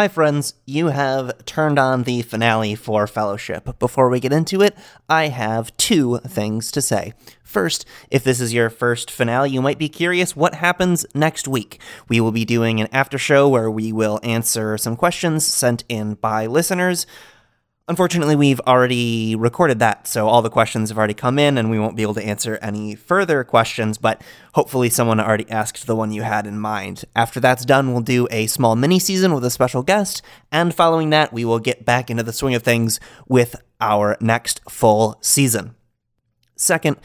[0.00, 0.54] Hi, friends.
[0.64, 3.78] You have turned on the finale for Fellowship.
[3.78, 4.74] Before we get into it,
[5.10, 7.12] I have two things to say.
[7.44, 11.82] First, if this is your first finale, you might be curious what happens next week.
[12.08, 16.14] We will be doing an after show where we will answer some questions sent in
[16.14, 17.06] by listeners.
[17.90, 21.78] Unfortunately, we've already recorded that, so all the questions have already come in, and we
[21.80, 24.22] won't be able to answer any further questions, but
[24.54, 27.04] hopefully, someone already asked the one you had in mind.
[27.16, 31.10] After that's done, we'll do a small mini season with a special guest, and following
[31.10, 35.74] that, we will get back into the swing of things with our next full season.
[36.54, 36.96] Second,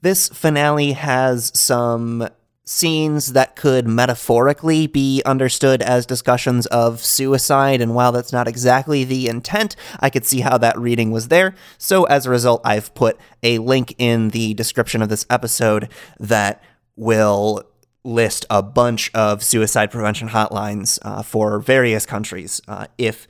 [0.00, 2.26] this finale has some
[2.64, 9.02] scenes that could metaphorically be understood as discussions of suicide, and while that's not exactly
[9.02, 11.54] the intent, I could see how that reading was there.
[11.78, 15.88] So as a result, I've put a link in the description of this episode
[16.18, 16.62] that
[16.96, 17.64] will
[18.04, 22.60] list a bunch of suicide prevention hotlines uh, for various countries.
[22.68, 23.26] Uh, if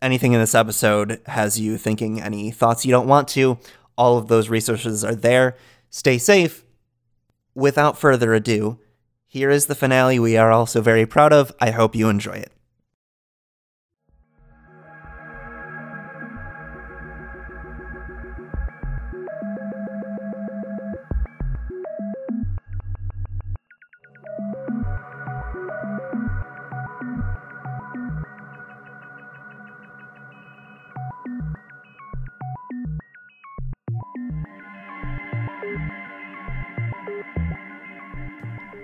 [0.00, 3.58] anything in this episode has you thinking any thoughts you don't want to,
[3.96, 5.56] all of those resources are there.
[5.90, 6.64] Stay safe
[7.54, 8.78] without further ado,
[9.26, 11.52] here is the finale we are also very proud of.
[11.60, 12.52] I hope you enjoy it.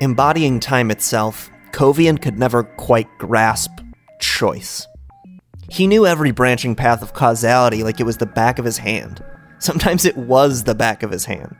[0.00, 3.72] Embodying time itself, Kovian could never quite grasp
[4.20, 4.86] choice.
[5.70, 9.24] He knew every branching path of causality like it was the back of his hand.
[9.58, 11.56] Sometimes it was the back of his hand.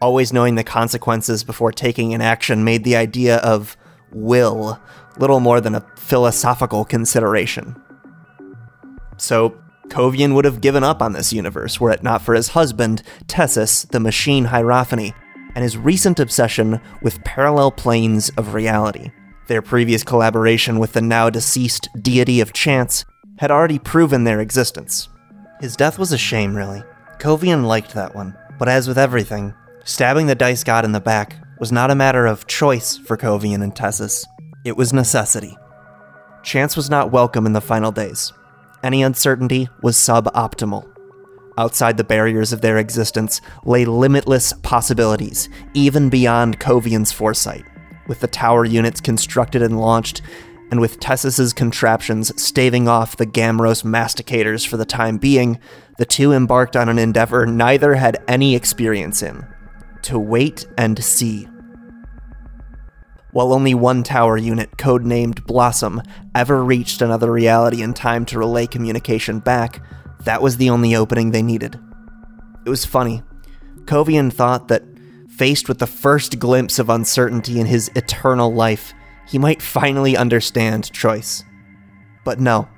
[0.00, 3.78] Always knowing the consequences before taking an action made the idea of
[4.10, 4.78] will
[5.16, 7.80] little more than a philosophical consideration.
[9.16, 9.56] So,
[9.88, 13.88] Kovian would have given up on this universe were it not for his husband, Tessus,
[13.88, 15.14] the machine Hierophany,
[15.54, 19.10] and his recent obsession with parallel planes of reality.
[19.48, 23.04] Their previous collaboration with the now deceased deity of chance
[23.38, 25.08] had already proven their existence.
[25.60, 26.82] His death was a shame, really.
[27.18, 29.54] Kovian liked that one, but as with everything,
[29.84, 33.62] stabbing the dice god in the back was not a matter of choice for Kovian
[33.62, 34.24] and Tessus,
[34.64, 35.56] it was necessity.
[36.42, 38.32] Chance was not welcome in the final days.
[38.82, 40.91] Any uncertainty was suboptimal.
[41.58, 47.64] Outside the barriers of their existence lay limitless possibilities, even beyond Kovian's foresight.
[48.06, 50.22] With the tower units constructed and launched,
[50.70, 55.60] and with Tessus's contraptions staving off the Gamros masticators for the time being,
[55.98, 59.46] the two embarked on an endeavor neither had any experience in
[60.02, 61.46] to wait and see.
[63.32, 66.02] While only one tower unit, codenamed Blossom,
[66.34, 69.82] ever reached another reality in time to relay communication back,
[70.24, 71.78] that was the only opening they needed.
[72.64, 73.22] It was funny.
[73.84, 74.84] Kovian thought that,
[75.28, 78.92] faced with the first glimpse of uncertainty in his eternal life,
[79.26, 81.42] he might finally understand choice.
[82.24, 82.68] But no.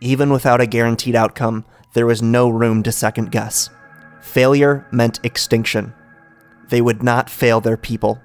[0.00, 3.70] Even without a guaranteed outcome, there was no room to second guess.
[4.20, 5.94] Failure meant extinction.
[6.68, 8.20] They would not fail their people.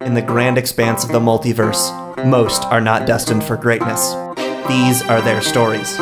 [0.00, 4.14] In the grand expanse of the multiverse, most are not destined for greatness.
[4.70, 5.98] These are their stories.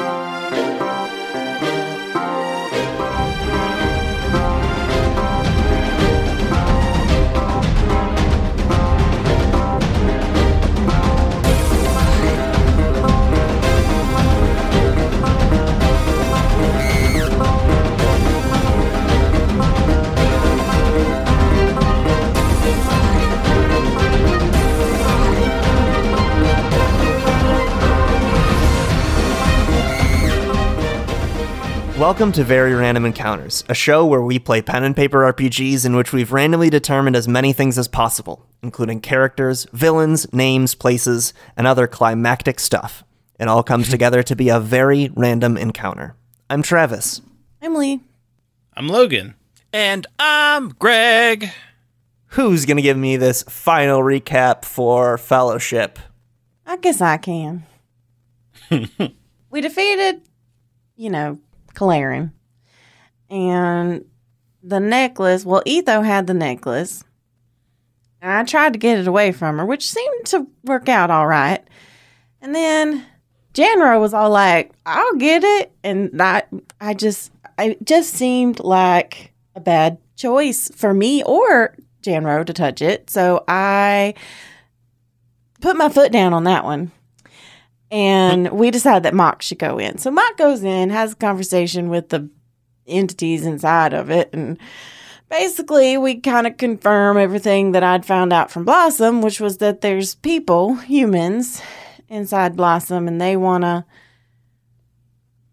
[31.99, 35.97] Welcome to Very Random Encounters, a show where we play pen and paper RPGs in
[35.97, 41.67] which we've randomly determined as many things as possible, including characters, villains, names, places, and
[41.67, 43.03] other climactic stuff.
[43.41, 46.15] It all comes together to be a very random encounter.
[46.49, 47.21] I'm Travis.
[47.61, 48.01] I'm Lee.
[48.75, 49.35] I'm Logan.
[49.73, 51.51] And I'm Greg.
[52.27, 55.99] Who's going to give me this final recap for Fellowship?
[56.65, 57.67] I guess I can.
[59.51, 60.23] we defeated,
[60.95, 61.41] you know,
[61.79, 62.33] Claren.
[63.31, 64.05] And
[64.65, 67.05] the necklace, well, Etho had the necklace.
[68.21, 71.29] And I tried to get it away from her, which seemed to work out all
[71.29, 71.65] right.
[72.41, 73.07] And then
[73.55, 75.71] Janro was all like, I'll get it.
[75.85, 76.43] And I,
[76.81, 82.83] I just, I just seemed like a bad choice for me or Janro to touch
[82.83, 83.09] it.
[83.09, 84.15] So I
[85.61, 86.91] put my foot down on that one.
[87.91, 89.97] And we decided that Mock should go in.
[89.99, 92.29] So Mock goes in, has a conversation with the
[92.87, 94.59] entities inside of it, and
[95.29, 99.83] basically we kind of confirm everything that I'd found out from Blossom, which was that
[99.83, 101.61] there's people, humans,
[102.09, 103.85] inside Blossom, and they want to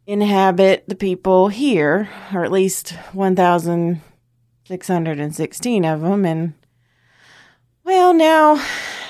[0.07, 6.25] inhabit the people here, or at least 1,616 of them.
[6.25, 6.53] And
[7.85, 8.55] well, now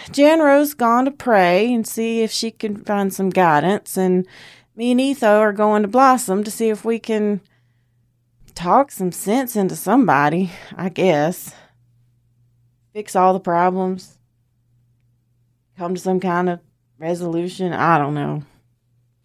[0.08, 4.28] Janro's gone to pray and see if she can find some guidance, and
[4.76, 7.42] me and Etho are going to Blossom to see if we can
[8.54, 11.54] talk some sense into somebody, I guess.
[12.94, 14.18] Fix all the problems.
[15.78, 16.60] Come to some kind of
[16.98, 17.74] resolution.
[17.74, 18.44] I don't know.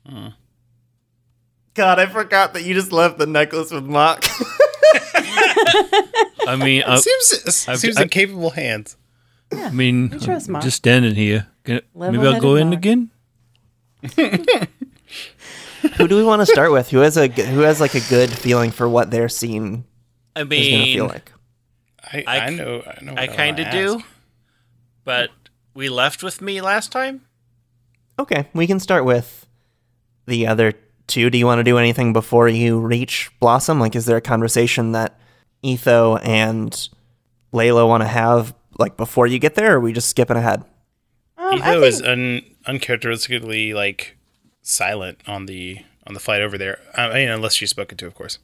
[0.09, 0.29] Hmm.
[1.75, 4.25] God, I forgot that you just left the necklace with Mock.
[6.47, 8.97] I mean, I, seems I've- seems I- in capable hands.
[9.53, 10.65] I mean, trust I'm Mark.
[10.65, 11.47] just standing here.
[11.65, 12.79] Can, maybe I'll Level-headed go in Mark.
[12.79, 13.11] again.
[15.97, 16.91] who do we want to start with?
[16.91, 19.85] Who has a g- who has like a good feeling for what their scene
[20.37, 21.33] I is going to mean, feel like?
[22.13, 23.15] I, I I, c- know I know.
[23.17, 23.97] I what kind of do.
[23.97, 24.05] ask.
[25.05, 25.31] But
[25.75, 27.23] we left with me last time.
[28.19, 29.47] Okay, we can start with
[30.27, 30.73] the other
[31.07, 31.31] two.
[31.31, 33.81] Do you want to do anything before you reach Blossom?
[33.81, 35.19] Like, is there a conversation that
[35.63, 36.89] Etho and
[37.53, 40.65] Layla want to have like before you get there, or are we just skipping ahead?
[41.39, 44.17] Um, I Etho think, is un, uncharacteristically like
[44.63, 46.81] silent on the on the flight over there.
[46.97, 48.39] I mean, unless she's spoken to, of course.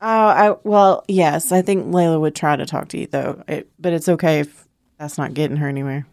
[0.00, 3.68] Oh, I well, yes, I think Layla would try to talk to you though, it,
[3.78, 4.66] but it's okay if
[4.98, 6.06] that's not getting her anywhere.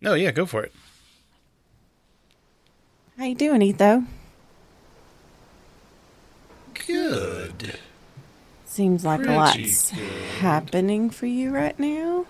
[0.00, 0.72] No, yeah, go for it.
[3.16, 4.04] How you doing, Etho?
[6.86, 7.78] Good.
[8.64, 9.90] Seems like a lot's
[10.38, 12.26] happening for you right now.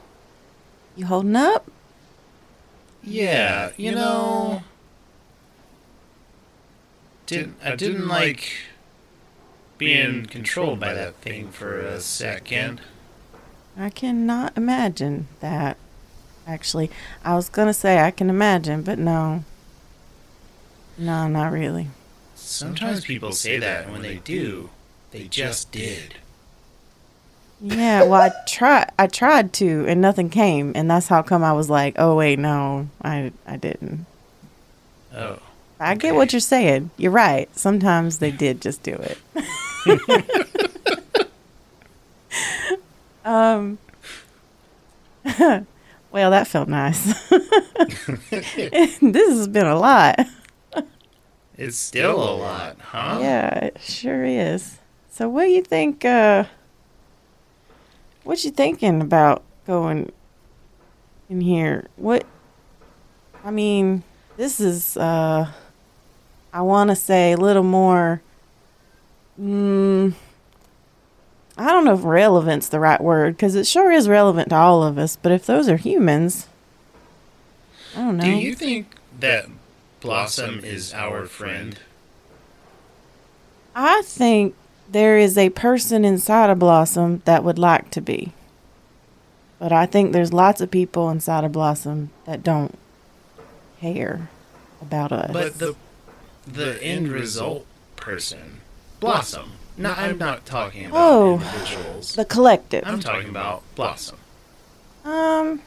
[0.99, 1.71] You holding up?
[3.05, 4.65] Yeah, you know,
[7.25, 8.51] didn't I didn't like
[9.79, 12.81] being controlled by that thing for a second.
[13.79, 15.77] I cannot imagine that.
[16.49, 16.91] Actually,
[17.25, 19.45] I was gonna say I can imagine, but no.
[20.99, 21.91] No, not really.
[22.35, 24.71] Sometimes people say that, and when they do,
[25.13, 26.17] they just did.
[27.61, 28.93] Yeah, well, I tried.
[28.99, 32.39] I tried to, and nothing came, and that's how come I was like, "Oh wait,
[32.39, 34.07] no, I I didn't."
[35.13, 35.41] Oh,
[35.81, 36.91] I get what you're saying.
[36.97, 37.49] You're right.
[37.57, 39.19] Sometimes they did just do it.
[43.25, 43.79] um.
[46.13, 47.29] well, that felt nice.
[48.31, 50.21] this has been a lot.
[51.57, 53.19] it's still a lot, huh?
[53.21, 54.79] Yeah, it sure is.
[55.11, 56.05] So, what do you think?
[56.05, 56.45] Uh,
[58.29, 60.13] what you thinking about going
[61.31, 61.89] in here?
[61.97, 62.27] What?
[63.43, 64.03] I mean,
[64.37, 64.99] this is.
[64.99, 65.51] Uh,
[66.53, 68.21] I want to say a little more.
[69.41, 70.13] Mm,
[71.57, 74.83] I don't know if relevant's the right word because it sure is relevant to all
[74.83, 75.17] of us.
[75.17, 76.49] But if those are humans,
[77.97, 78.25] I don't know.
[78.25, 79.47] Do you think that
[80.01, 81.79] Blossom is our friend?
[83.75, 84.55] I think
[84.91, 88.33] there is a person inside of Blossom that would like to be.
[89.59, 92.79] But I think there's lots of people inside of Blossom that don't
[93.81, 94.29] care
[94.81, 95.31] about us.
[95.33, 95.75] But the
[96.47, 97.67] the end result
[97.97, 98.61] person,
[99.01, 99.53] Blossom.
[99.77, 101.35] No, I'm not talking about Oh.
[101.35, 102.15] individuals.
[102.15, 102.83] the collective.
[102.87, 104.17] I'm talking about Blossom.
[105.05, 105.63] Um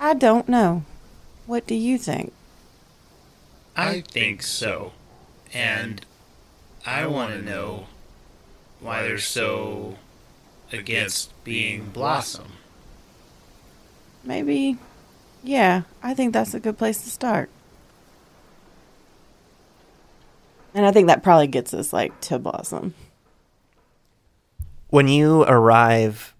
[0.00, 0.84] I don't know.
[1.46, 2.32] What do you think?
[3.76, 4.92] I think so,
[5.52, 6.04] and
[6.86, 7.86] I want to know
[8.80, 9.96] why they're so
[10.72, 12.52] against being Blossom.
[14.24, 14.78] Maybe
[15.42, 17.50] yeah, I think that's a good place to start.
[20.74, 22.94] And I think that probably gets us like to Blossom.
[24.88, 26.34] When you arrive,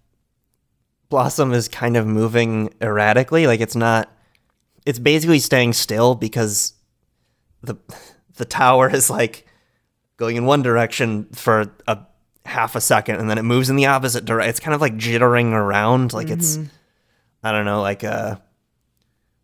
[1.08, 3.46] Blossom is kind of moving erratically.
[3.46, 4.10] Like it's not.
[4.86, 6.74] It's basically staying still because
[7.62, 7.76] the
[8.36, 9.46] the tower is like
[10.20, 11.98] going in one direction for a
[12.44, 14.50] half a second and then it moves in the opposite direction.
[14.50, 16.12] It's kind of like jittering around.
[16.12, 16.58] Like it's
[17.42, 18.40] I don't know, like a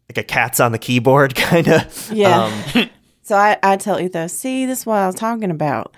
[0.09, 2.13] like a cat's on the keyboard kind of.
[2.13, 2.53] Yeah.
[2.75, 2.91] Um,
[3.23, 5.97] So I, I tell Etho, see, this is what I was talking about.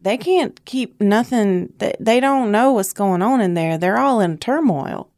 [0.00, 1.74] They can't keep nothing.
[1.76, 3.76] They, they don't know what's going on in there.
[3.76, 5.10] They're all in turmoil.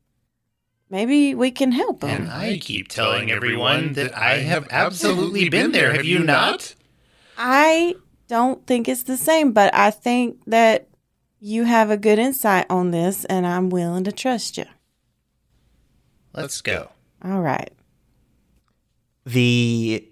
[0.90, 2.22] Maybe we can help them.
[2.22, 5.92] And I keep telling everyone that I have absolutely been there.
[5.92, 6.74] Have you not?
[7.38, 7.94] I
[8.28, 10.88] don't think it's the same, but I think that
[11.40, 14.64] you have a good insight on this, and I'm willing to trust you.
[16.32, 16.90] Let's go.
[17.24, 17.70] All right.
[19.24, 20.08] the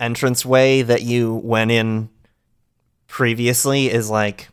[0.00, 2.08] entranceway that you went in
[3.06, 4.48] previously is like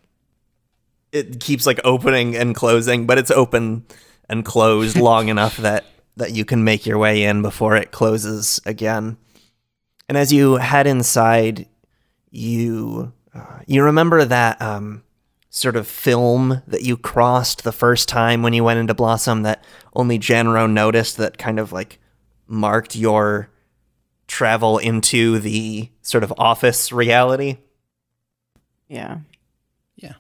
[1.11, 3.85] it keeps like opening and closing, but it's open
[4.29, 5.85] and closed long enough that
[6.17, 9.17] that you can make your way in before it closes again.
[10.07, 11.67] And as you head inside,
[12.31, 15.03] you uh, you remember that um,
[15.49, 19.63] sort of film that you crossed the first time when you went into Blossom that
[19.93, 21.99] only Janro noticed that kind of like
[22.47, 23.49] marked your
[24.27, 27.57] travel into the sort of office reality.
[28.87, 29.19] Yeah.
[29.95, 30.13] Yeah.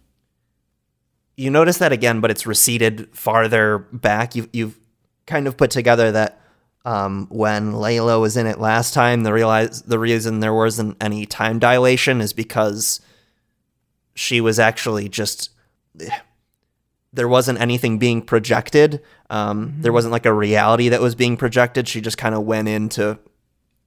[1.37, 4.35] You notice that again, but it's receded farther back.
[4.35, 4.79] You've you've
[5.25, 6.38] kind of put together that
[6.89, 11.27] um, when Layla was in it last time, the realize the reason there wasn't any
[11.27, 12.99] time dilation is because
[14.15, 15.51] she was actually just
[17.13, 19.03] there wasn't anything being projected.
[19.29, 21.87] Um, There wasn't like a reality that was being projected.
[21.87, 23.19] She just kind of went into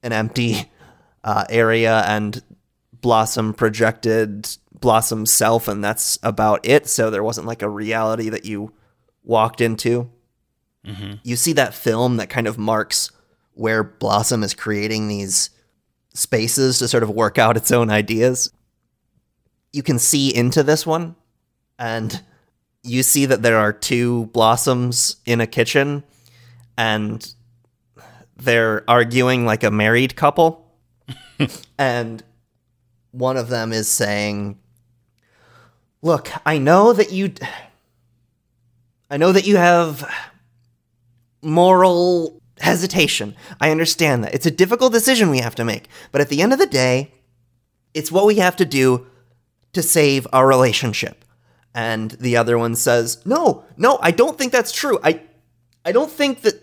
[0.01, 0.71] an empty
[1.25, 2.41] uh, area and
[2.93, 6.87] Blossom projected Blossom's self, and that's about it.
[6.87, 8.71] So there wasn't like a reality that you
[9.25, 10.09] walked into.
[10.85, 11.13] Mm-hmm.
[11.23, 13.11] You see that film that kind of marks
[13.53, 15.49] where Blossom is creating these
[16.13, 18.51] spaces to sort of work out its own ideas.
[19.71, 21.15] You can see into this one,
[21.79, 22.21] and
[22.83, 26.03] you see that there are two blossoms in a kitchen,
[26.77, 27.33] and
[28.35, 30.71] they're arguing like a married couple.
[31.77, 32.23] and
[33.11, 34.59] one of them is saying,
[36.01, 37.33] Look, I know that you.
[39.09, 40.09] I know that you have
[41.43, 43.35] moral hesitation.
[43.59, 44.33] I understand that.
[44.33, 45.87] It's a difficult decision we have to make.
[46.11, 47.13] But at the end of the day,
[47.93, 49.07] it's what we have to do
[49.73, 51.25] to save our relationship.
[51.75, 54.99] And the other one says, "No, no, I don't think that's true.
[55.03, 55.21] I
[55.85, 56.61] I don't think that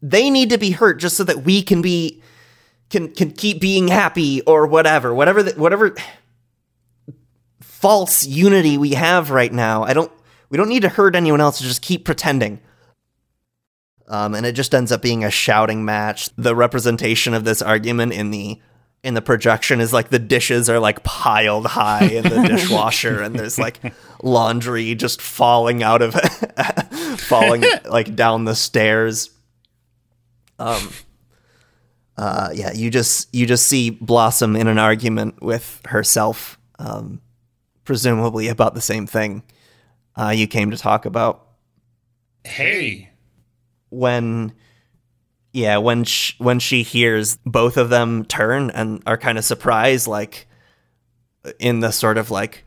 [0.00, 2.22] they need to be hurt just so that we can be
[2.90, 5.14] can can keep being happy or whatever.
[5.14, 5.94] Whatever the, whatever
[7.60, 9.84] false unity we have right now.
[9.84, 10.10] I don't
[10.50, 12.60] we don't need to hurt anyone else to just keep pretending.
[14.08, 16.30] Um, and it just ends up being a shouting match.
[16.36, 18.60] The representation of this argument in the
[19.04, 23.38] in the projection is like the dishes are like piled high in the dishwasher, and
[23.38, 23.80] there's like
[24.22, 26.14] laundry just falling out of
[27.20, 29.30] falling like down the stairs.
[30.58, 30.90] Um.
[32.16, 37.20] Uh, yeah, you just you just see Blossom in an argument with herself, um,
[37.84, 39.44] presumably about the same thing
[40.18, 41.48] uh, you came to talk about
[42.44, 43.07] Hey.
[43.90, 44.52] When
[45.52, 50.06] yeah when sh- when she hears both of them turn and are kind of surprised
[50.06, 50.46] like
[51.58, 52.64] in the sort of like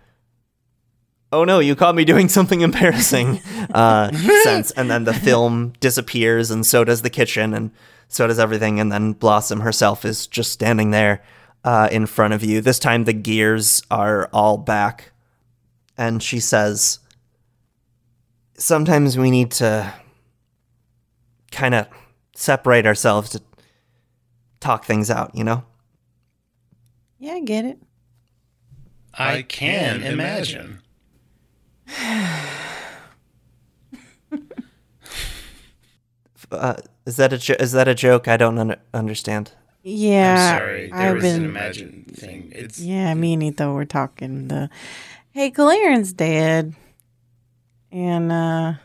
[1.32, 3.40] oh no you caught me doing something embarrassing
[3.74, 4.12] uh
[4.44, 4.72] sense.
[4.72, 7.72] And then the film disappears and so does the kitchen and
[8.12, 8.80] so does everything.
[8.80, 11.24] And then blossom herself is just standing there
[11.64, 12.60] uh, in front of you.
[12.62, 15.14] This time the gears are all back.
[15.98, 17.00] And she says
[18.58, 19.94] sometimes we need to
[21.52, 21.88] kind of
[22.36, 23.42] separate ourselves to
[24.60, 25.64] talk things out, you know?
[27.20, 27.78] Yeah, I get it.
[29.14, 30.80] I can imagine.
[36.52, 38.28] Uh, is that a jo- is that a joke?
[38.28, 39.54] I don't un- understand.
[39.84, 40.54] Yeah.
[40.54, 40.88] I'm sorry.
[40.92, 42.52] There I've was been an imagine thing.
[42.54, 44.70] It's Yeah, me and Etho were talking the
[45.32, 46.74] Hey, Galarian's dead.
[47.92, 48.80] And uh w-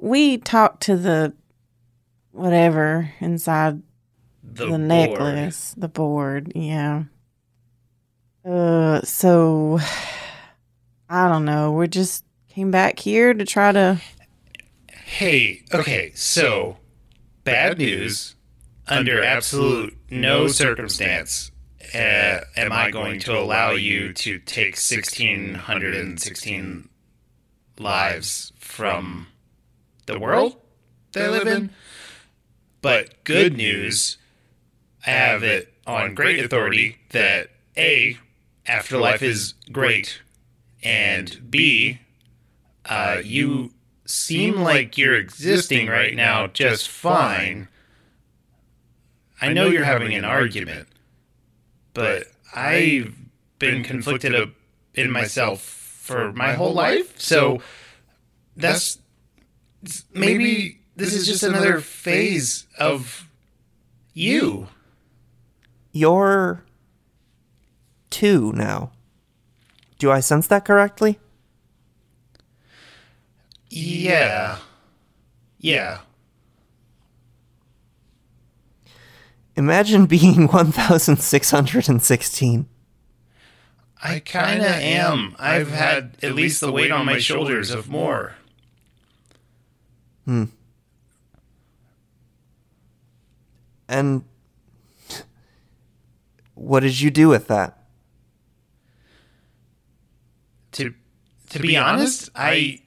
[0.00, 1.34] we talked to the
[2.32, 3.82] whatever inside
[4.42, 7.04] the, the, necklace, the board, yeah.
[8.44, 9.78] Uh so
[11.08, 11.72] I don't know.
[11.72, 14.00] We just came back here to try to
[15.04, 16.78] Hey, okay, so
[17.44, 18.36] bad news.
[18.86, 21.52] Under absolute no circumstance
[21.94, 26.88] uh, am I going to allow you to take 1,616
[27.78, 29.26] lives from
[30.10, 30.56] the world
[31.12, 31.70] they live in.
[32.82, 34.16] But good news,
[35.06, 38.18] I have it on great authority that A,
[38.66, 40.20] afterlife is great,
[40.82, 42.00] and B,
[42.86, 43.72] uh, you
[44.06, 47.68] seem like you're existing right now just fine.
[49.40, 50.88] I know you're having an argument,
[51.94, 52.24] but
[52.54, 53.14] I've
[53.58, 54.34] been conflicted
[54.94, 57.60] in myself for my whole life, so
[58.56, 58.99] that's
[60.12, 63.26] maybe this is just another phase of
[64.14, 64.68] you.
[65.92, 66.62] You're
[68.10, 68.92] two now.
[69.98, 71.18] Do I sense that correctly?
[73.68, 74.56] Yeah.
[75.58, 75.98] Yeah.
[79.56, 82.66] Imagine being 1,616.
[84.02, 85.36] I kind of am.
[85.38, 88.36] I've had at least the weight on my shoulders of more.
[90.30, 90.44] Hmm.
[93.88, 94.22] And
[96.54, 97.76] what did you do with that?
[100.70, 100.94] To
[101.48, 102.80] to be honest, I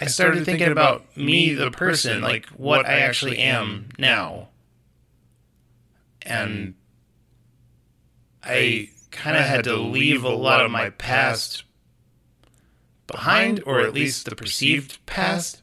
[0.00, 4.48] I started thinking about me the person, like what I actually am now.
[6.22, 6.72] And
[8.42, 11.64] I kind of had to leave a lot of my past
[13.06, 15.60] behind or at least the perceived past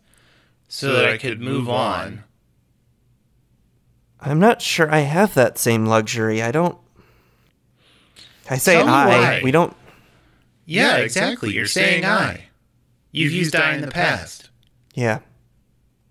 [0.75, 2.25] so that I could move on.
[4.19, 6.41] I'm not sure I have that same luxury.
[6.41, 6.77] I don't.
[8.49, 9.39] I say Tell I.
[9.41, 9.73] We don't.
[10.65, 11.53] Yeah, exactly.
[11.53, 12.47] You're saying I.
[13.13, 14.49] You've used I in the past.
[14.93, 15.19] Yeah.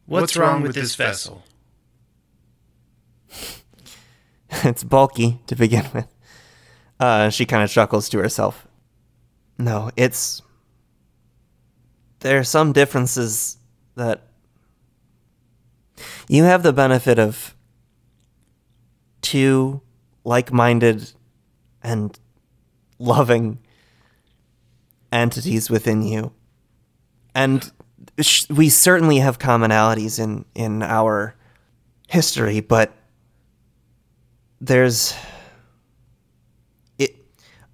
[0.07, 1.45] What's wrong with this vessel?
[4.51, 6.09] it's bulky to begin with.
[6.99, 8.67] Uh, she kind of chuckles to herself.
[9.59, 10.41] No, it's.
[12.21, 13.59] There are some differences
[13.97, 14.23] that.
[16.29, 17.55] You have the benefit of
[19.23, 19.81] two
[20.25, 21.13] like minded
[21.83, 22.19] and
[22.99, 23.59] loving
[25.13, 26.33] entities within you.
[27.35, 27.71] And
[28.21, 31.35] sh- we certainly have commonalities in, in our
[32.09, 32.93] history, but
[34.61, 35.15] there's
[36.99, 37.17] it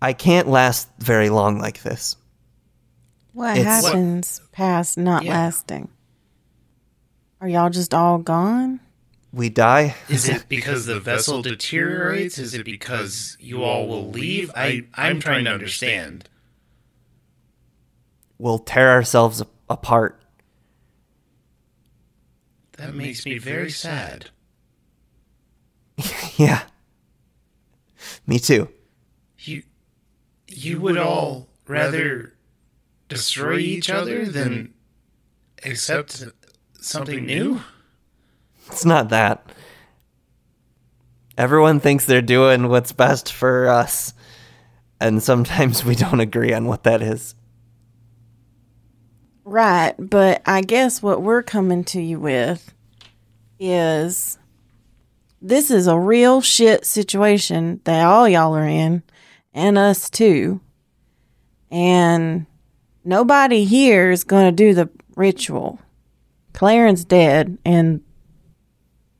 [0.03, 2.17] I can't last very long like this.
[3.33, 5.33] What It's- happens past not Yeah.
[5.35, 5.89] lasting?
[7.41, 8.81] Are y'all just all gone?
[9.33, 9.97] We die.
[10.09, 12.39] Is it because the vessel deteriorates?
[12.39, 14.51] Is it because you all will leave?
[14.55, 16.29] I, I'm trying to understand.
[18.39, 20.21] We'll tear ourselves apart.
[22.73, 24.31] That makes me very sad.
[26.37, 26.63] yeah.
[28.27, 28.69] Me too.
[29.39, 29.63] You,
[30.49, 32.35] you would all rather
[33.09, 34.73] destroy each other than
[35.65, 36.25] accept
[36.81, 37.61] something new?
[38.69, 39.45] It's not that.
[41.37, 44.13] Everyone thinks they're doing what's best for us,
[45.01, 47.35] and sometimes we don't agree on what that is.
[49.45, 52.73] Right, but I guess what we're coming to you with
[53.59, 54.39] is
[55.43, 59.03] this is a real shit situation that all y'all are in,
[59.53, 60.61] and us too.
[61.71, 62.47] And
[63.05, 65.81] nobody here is going to do the ritual.
[66.53, 68.01] Claren's dead, and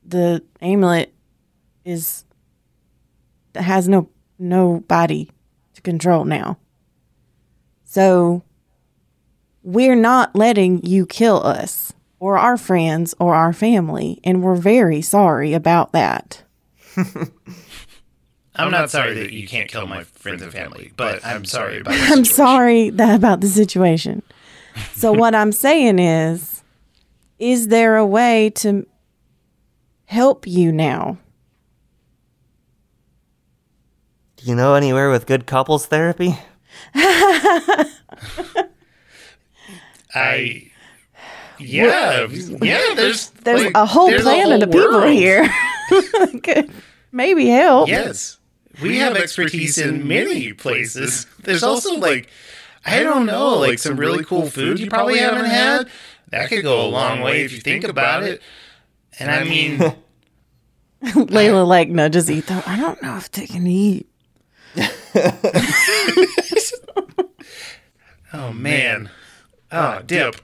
[0.05, 1.13] the amulet
[1.85, 2.25] is
[3.55, 5.29] has no nobody
[5.73, 6.57] to control now.
[7.83, 8.43] So
[9.63, 15.01] we're not letting you kill us or our friends or our family, and we're very
[15.01, 16.43] sorry about that.
[18.55, 21.93] I'm not sorry that you can't kill my friends and family, but I'm sorry about
[21.95, 22.25] I'm situation.
[22.25, 24.21] sorry that about the situation.
[24.93, 26.60] So what I'm saying is,
[27.41, 28.85] is there a way to
[30.05, 31.17] help you now?
[34.37, 36.37] Do you know anywhere with good couples therapy?
[40.13, 40.67] I.
[41.59, 42.93] Yeah, yeah.
[42.95, 45.13] There's There's like, a whole there's a planet whole of people world.
[45.13, 45.49] here.
[46.43, 46.71] Could
[47.11, 47.87] maybe help.
[47.89, 48.37] Yes,
[48.81, 51.27] we have expertise in many places.
[51.43, 52.29] There's also like,
[52.85, 55.87] I don't know, like some really cool food you probably haven't had.
[56.31, 58.41] That could go a long way if you think about it.
[59.19, 59.79] And I mean,
[61.03, 62.63] Layla like nudges Etho.
[62.65, 64.07] I don't know if they can eat.
[68.33, 69.09] oh man,
[69.71, 70.35] oh, oh dip.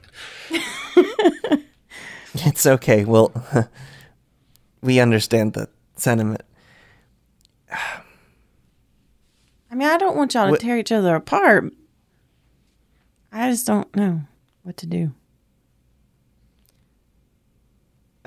[2.46, 3.04] It's okay.
[3.04, 3.32] Well,
[4.82, 6.44] we understand the sentiment.
[7.72, 8.04] I
[9.76, 11.74] mean, I don't want y'all to What- tear each other apart.
[13.32, 14.22] I just don't know
[14.62, 15.14] what to do.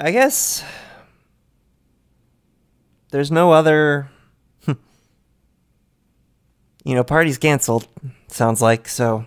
[0.02, 0.64] I guess
[3.10, 4.10] there's no other.
[4.66, 4.76] you
[6.94, 7.86] know, party's canceled.
[8.26, 9.26] Sounds like so.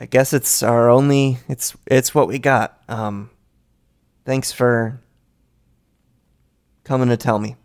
[0.00, 1.38] I guess it's our only.
[1.46, 2.80] It's it's what we got.
[2.88, 3.28] Um,
[4.24, 5.02] thanks for
[6.82, 7.56] coming to tell me.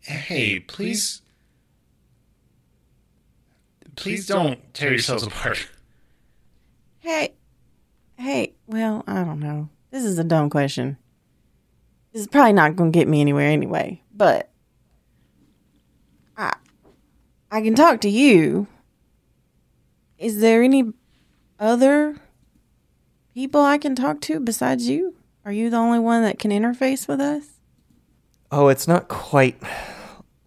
[0.00, 1.20] Hey, please,
[3.96, 5.68] please don't tear yourselves apart.
[7.00, 7.35] Hey,
[8.18, 9.68] hey, well, I don't know.
[9.90, 10.96] This is a dumb question.
[12.12, 14.50] This is probably not going to get me anywhere anyway, but
[16.36, 16.54] I
[17.50, 18.66] I can talk to you.
[20.18, 20.92] Is there any
[21.58, 22.16] other
[23.34, 25.14] people I can talk to besides you?
[25.44, 27.44] Are you the only one that can interface with us?
[28.50, 29.60] Oh, it's not quite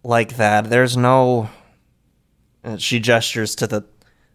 [0.02, 0.70] like that.
[0.70, 1.48] There's no.
[2.64, 3.84] uh, she gestures to the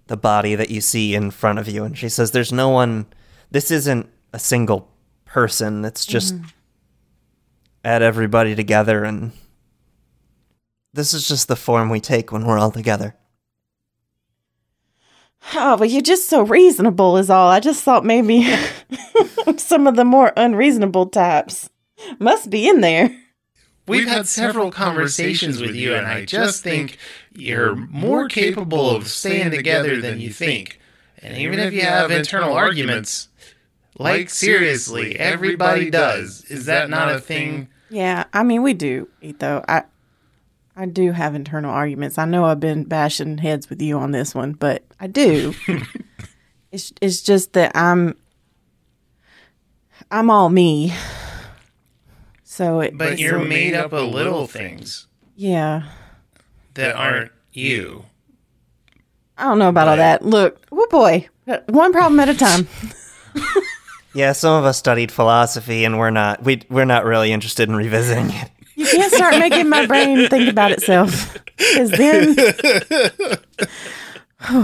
[0.07, 3.07] the body that you see in front of you, and she says, "There's no one.
[3.51, 4.89] This isn't a single
[5.25, 5.85] person.
[5.85, 6.35] It's just
[7.83, 9.31] add everybody together, and
[10.93, 13.15] this is just the form we take when we're all together."
[15.53, 17.49] Oh, but you're just so reasonable, is all.
[17.49, 18.47] I just thought maybe
[19.57, 21.69] some of the more unreasonable types
[22.19, 23.15] must be in there.
[23.87, 26.97] We've had several conversations with you, and I just think
[27.33, 30.79] you're more capable of staying together than you think.
[31.19, 33.29] And even if you have internal arguments,
[33.97, 36.43] like seriously, everybody does.
[36.45, 37.67] Is that not a thing?
[37.89, 39.63] Yeah, I mean we do, Etho.
[39.67, 39.83] I
[40.75, 42.17] I do have internal arguments.
[42.17, 45.53] I know I've been bashing heads with you on this one, but I do.
[46.71, 48.15] it's it's just that I'm
[50.11, 50.93] I'm all me.
[52.43, 55.83] So it But it's you're made up of little things Yeah.
[56.75, 58.05] that aren't you.
[59.37, 60.23] I don't know about all that.
[60.25, 61.27] Look, oh boy,
[61.67, 62.67] one problem at a time.
[64.15, 66.41] Yeah, some of us studied philosophy, and we're not.
[66.41, 68.49] We we're not really interested in revisiting it.
[68.75, 71.33] You can't start making my brain think about itself.
[71.57, 72.35] Because then.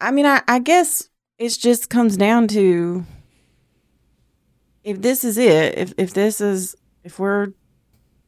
[0.00, 3.04] I mean, I, I guess it just comes down to
[4.84, 7.48] if this is it, if, if this is, if we're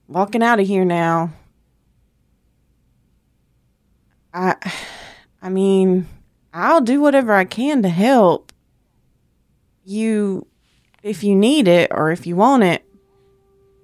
[0.09, 1.33] walking out of here now,
[4.35, 4.57] I,
[5.41, 6.07] I mean,
[6.53, 8.50] I'll do whatever I can to help
[9.91, 10.47] you
[11.03, 12.85] if you need it or if you want it.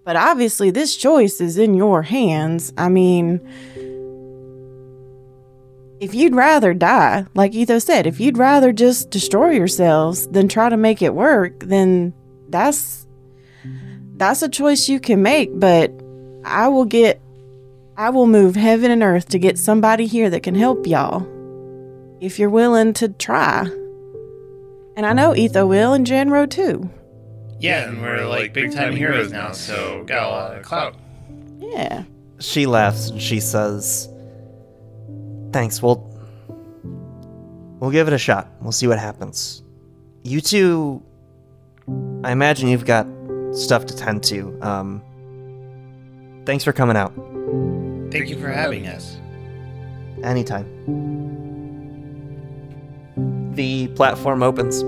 [0.05, 2.73] But obviously, this choice is in your hands.
[2.79, 3.41] I mean,
[5.99, 10.69] if you'd rather die, like Etho said, if you'd rather just destroy yourselves than try
[10.69, 12.15] to make it work, then
[12.49, 13.07] that's
[14.17, 15.59] that's a choice you can make.
[15.59, 15.91] But
[16.45, 17.21] I will get,
[17.97, 21.27] I will move heaven and earth to get somebody here that can help y'all
[22.21, 23.69] if you're willing to try.
[24.97, 26.91] And I know Etho will and Janro too.
[27.61, 30.95] Yeah, and we're like big time heroes now, so got a lot of clout.
[31.59, 32.05] Yeah.
[32.39, 34.09] She laughs and she says,
[35.53, 35.83] "Thanks.
[35.83, 36.03] We'll
[37.79, 38.49] we'll give it a shot.
[38.61, 39.63] We'll see what happens.
[40.23, 41.03] You two,
[42.25, 43.07] I imagine you've got
[43.53, 44.59] stuff to tend to.
[44.61, 45.03] Um,
[46.45, 47.15] thanks for coming out.
[48.11, 49.19] Thank you for having us.
[50.23, 51.36] Anytime."
[53.57, 54.83] The platform opens.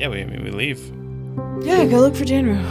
[0.00, 0.80] Yeah, we, we leave.
[1.62, 2.64] Yeah, go look for Janro.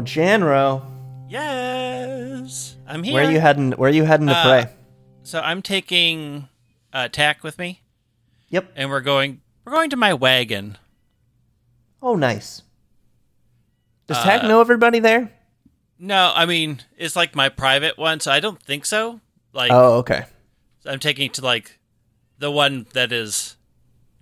[0.00, 0.82] Oh, Janro,
[1.28, 3.12] Yes, I'm here.
[3.12, 3.72] where are you heading?
[3.72, 4.72] Where are you heading to Uh, pray?
[5.24, 6.48] So I'm taking
[6.90, 7.82] uh, Tack with me,
[8.48, 8.72] Yep.
[8.76, 9.42] and we're going.
[9.62, 10.78] We're going to my wagon.
[12.02, 12.62] Oh, nice.
[14.06, 15.30] Does uh, Tack know everybody there?
[15.98, 19.20] No, I mean it's like my private one, so I don't think so.
[19.52, 20.24] Like Oh, okay.
[20.86, 21.78] I'm taking it to like
[22.38, 23.56] the one that is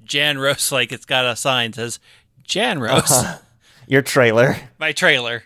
[0.05, 0.73] Janros.
[0.73, 2.01] Like it's got a sign that says
[2.45, 3.13] Janros.
[3.13, 3.39] Uh-huh.
[3.87, 4.57] Your trailer.
[4.79, 5.45] my trailer.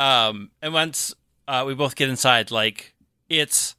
[0.00, 1.14] Um, and once
[1.46, 2.94] uh, we both get inside, like
[3.28, 3.76] it's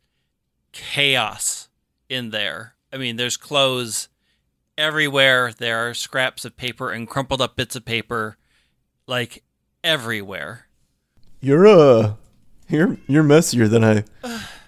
[0.71, 1.67] chaos
[2.10, 2.75] in there.
[2.93, 4.07] I mean, there's clothes
[4.77, 5.51] everywhere.
[5.51, 8.38] There are scraps of paper and crumpled up bits of paper,
[9.07, 9.43] like
[9.84, 10.67] everywhere.
[11.39, 12.13] You're uh
[12.69, 14.03] you're you're messier than I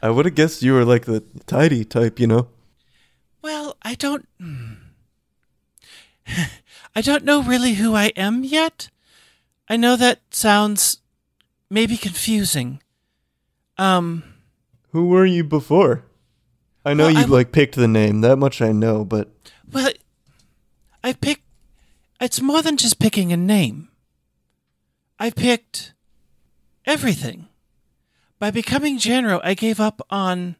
[0.01, 2.47] I would have guessed you were like the tidy type, you know.
[3.43, 4.27] Well, I don't.
[4.39, 4.73] hmm.
[6.95, 8.89] I don't know really who I am yet.
[9.69, 11.02] I know that sounds
[11.73, 12.79] maybe confusing.
[13.77, 14.23] Um,
[14.91, 16.05] Who were you before?
[16.85, 19.33] I know Well, you like picked the name, that much I know, but
[19.71, 19.91] well,
[21.03, 21.43] I picked.
[22.21, 23.89] It's more than just picking a name.
[25.19, 25.93] I picked
[26.85, 27.47] everything.
[28.39, 30.57] by becoming Janro, I gave up on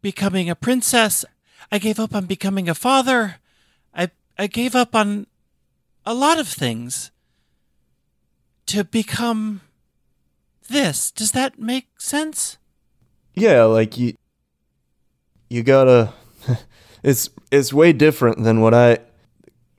[0.00, 1.24] becoming a princess.
[1.72, 3.36] I gave up on becoming a father.
[3.92, 5.26] I I gave up on
[6.06, 7.10] a lot of things
[8.66, 9.60] to become
[10.68, 11.10] this.
[11.10, 12.58] Does that make sense?
[13.34, 14.14] Yeah, like you
[15.48, 16.12] you gotta
[17.02, 18.98] it's it's way different than what I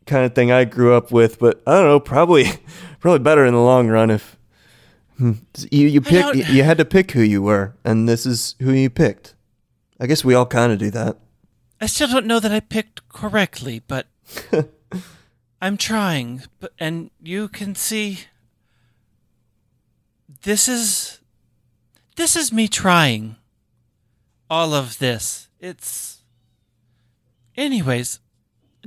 [0.06, 2.46] kind of thing I grew up with, but I don't know, probably
[3.00, 4.38] probably better in the long run if
[5.18, 5.34] hmm,
[5.72, 8.72] you you pick you, you had to pick who you were, and this is who
[8.72, 9.36] you picked.
[10.00, 11.18] I guess we all kind of do that.
[11.80, 14.08] I still don't know that I picked correctly, but
[15.62, 16.44] I'm trying.
[16.60, 18.20] But and you can see
[20.46, 21.20] this is
[22.16, 23.36] this is me trying
[24.50, 25.50] all of this.
[25.60, 26.22] It's
[27.58, 28.20] Anyways,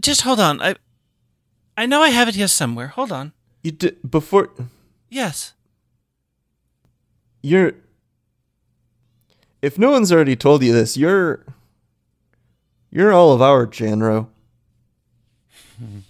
[0.01, 0.61] just hold on.
[0.62, 0.77] I
[1.77, 2.88] I know I have it here somewhere.
[2.88, 3.33] Hold on.
[3.62, 4.51] You did before
[5.11, 5.53] Yes.
[7.42, 7.73] you're
[9.61, 11.44] if no one's already told you this, you're
[12.90, 14.29] you're all of our Janro.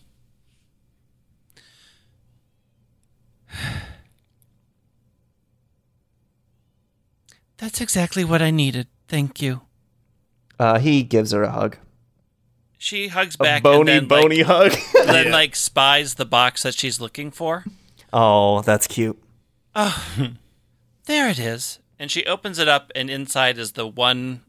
[7.68, 8.87] That's exactly what I needed.
[9.09, 9.61] Thank you.
[10.59, 11.76] Uh, he gives her a hug.
[12.78, 14.72] She hugs A back bony, and then, bony hug.
[14.94, 17.66] like, then like spies the box that she's looking for.
[18.11, 19.22] Oh, that's cute.
[19.74, 20.02] Oh,
[21.04, 21.78] There it is.
[21.98, 24.44] And she opens it up, and inside is the one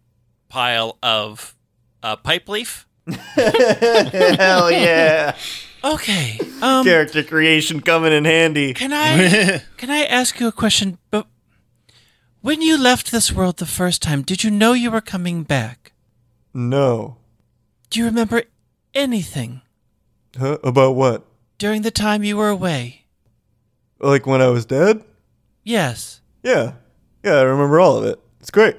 [0.48, 1.58] pile of
[2.02, 2.88] uh, pipe leaf.
[3.36, 5.36] Hell yeah!
[5.84, 6.40] Okay.
[6.62, 8.74] Um, Character creation coming in handy.
[8.74, 11.00] can I can I ask you a question?
[11.12, 11.28] But
[12.42, 15.92] when you left this world the first time, did you know you were coming back?
[16.54, 17.18] no.
[17.90, 18.44] Do you remember
[18.94, 19.62] anything
[20.38, 20.60] Huh?
[20.64, 21.26] About what?
[21.58, 23.06] during the time you were away?
[24.00, 25.04] Like when I was dead?
[25.64, 26.22] Yes.
[26.44, 26.74] Yeah.
[27.24, 28.20] Yeah, I remember all of it.
[28.40, 28.78] It's great.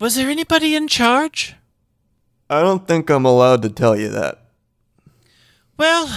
[0.00, 1.54] Was there anybody in charge?
[2.50, 4.42] I don't think I'm allowed to tell you that.
[5.78, 6.10] Well,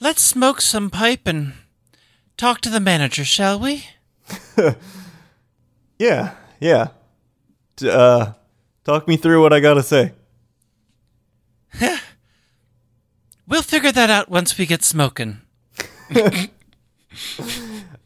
[0.00, 1.52] let's smoke some pipe and
[2.36, 3.84] talk to the manager, shall we?
[5.98, 6.88] Yeah, yeah.
[7.80, 8.32] Uh,
[8.84, 10.12] talk me through what I gotta say.
[13.46, 15.42] We'll figure that out once we get smoking.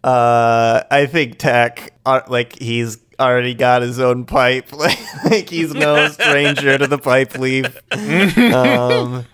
[0.05, 4.73] Uh, I think Tech, uh, like he's already got his own pipe.
[4.73, 7.77] Like, like he's no stranger to the pipe leaf.
[7.93, 9.27] Um,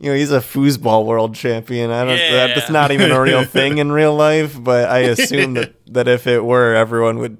[0.00, 1.90] you know, he's a foosball world champion.
[1.90, 2.18] I don't.
[2.18, 2.48] Yeah.
[2.48, 6.26] That's not even a real thing in real life, but I assume that that if
[6.26, 7.36] it were, everyone would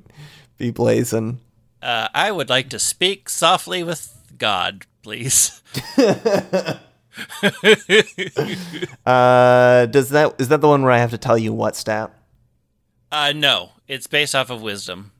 [0.59, 1.41] be blazing.
[1.83, 5.61] Uh, I would like to speak softly with God, please.
[9.07, 12.13] Uh, does that is that the one where I have to tell you what stat?
[13.11, 15.11] Uh, no, it's based off of wisdom,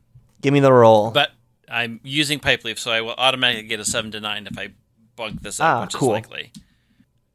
[0.41, 1.11] Give me the roll.
[1.11, 1.33] but
[1.69, 4.69] I'm using pipe leaf, so I will automatically get a seven to nine if I
[5.17, 6.11] bunk this up, Ah, which cool.
[6.11, 6.53] is likely.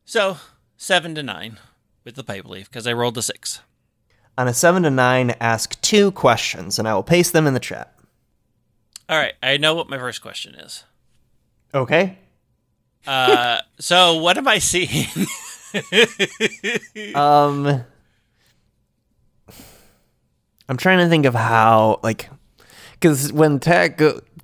[0.06, 0.38] So
[0.78, 1.58] seven to nine
[2.04, 3.62] with the pipe leaf because I rolled a six.
[4.38, 7.60] On a seven to nine, ask two questions, and I will paste them in the
[7.60, 7.94] chat.
[9.10, 10.84] All right, I know what my first question is.
[11.74, 12.18] Okay.
[13.08, 15.08] Uh, so what am I seeing?
[17.14, 17.84] Um,
[20.70, 22.30] I'm trying to think of how, like,
[22.94, 24.00] because when Tech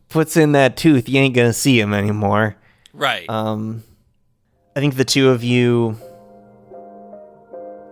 [0.09, 2.57] puts in that tooth, you ain't gonna see him anymore.
[2.93, 3.29] right.
[3.29, 3.83] Um,
[4.73, 5.97] I think the two of you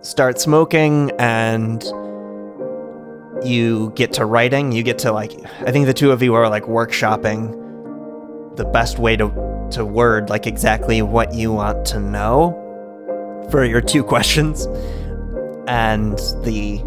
[0.00, 1.82] start smoking, and
[3.44, 4.72] you get to writing.
[4.72, 7.56] You get to like, I think the two of you are like workshopping
[8.56, 9.28] the best way to
[9.72, 12.56] to word like exactly what you want to know
[13.50, 14.64] for your two questions,
[15.68, 16.82] and the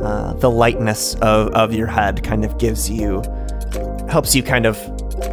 [0.00, 3.20] uh, the lightness of, of your head kind of gives you
[4.08, 4.78] helps you kind of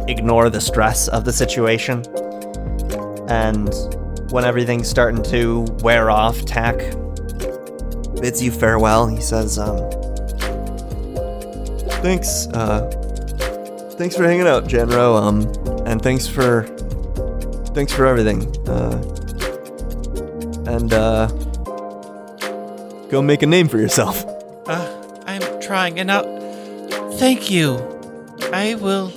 [0.08, 2.02] ignore the stress of the situation.
[3.28, 3.72] And
[4.30, 6.78] when everything's starting to wear off, Tack
[8.20, 9.06] bids you farewell.
[9.06, 9.78] He says, um,
[12.02, 12.88] Thanks, uh,
[13.98, 15.20] thanks for hanging out, Janro.
[15.20, 16.62] Um, and thanks for,
[17.74, 18.42] thanks for everything.
[18.68, 19.02] Uh,
[20.68, 21.26] and uh,
[23.08, 24.24] go make a name for yourself.
[24.66, 26.22] Uh, I'm trying, and now,
[27.12, 27.76] thank you.
[28.52, 29.10] I will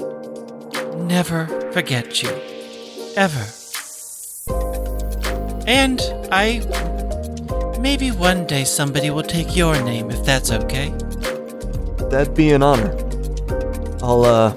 [0.98, 2.30] never forget you,
[3.16, 3.59] ever.
[5.70, 6.02] And
[6.32, 6.66] I,
[7.80, 10.90] maybe one day somebody will take your name if that's okay.
[12.10, 12.92] That'd be an honor.
[14.02, 14.56] I'll uh,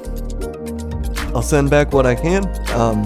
[1.35, 2.47] I'll send back what I can.
[2.71, 3.05] Um,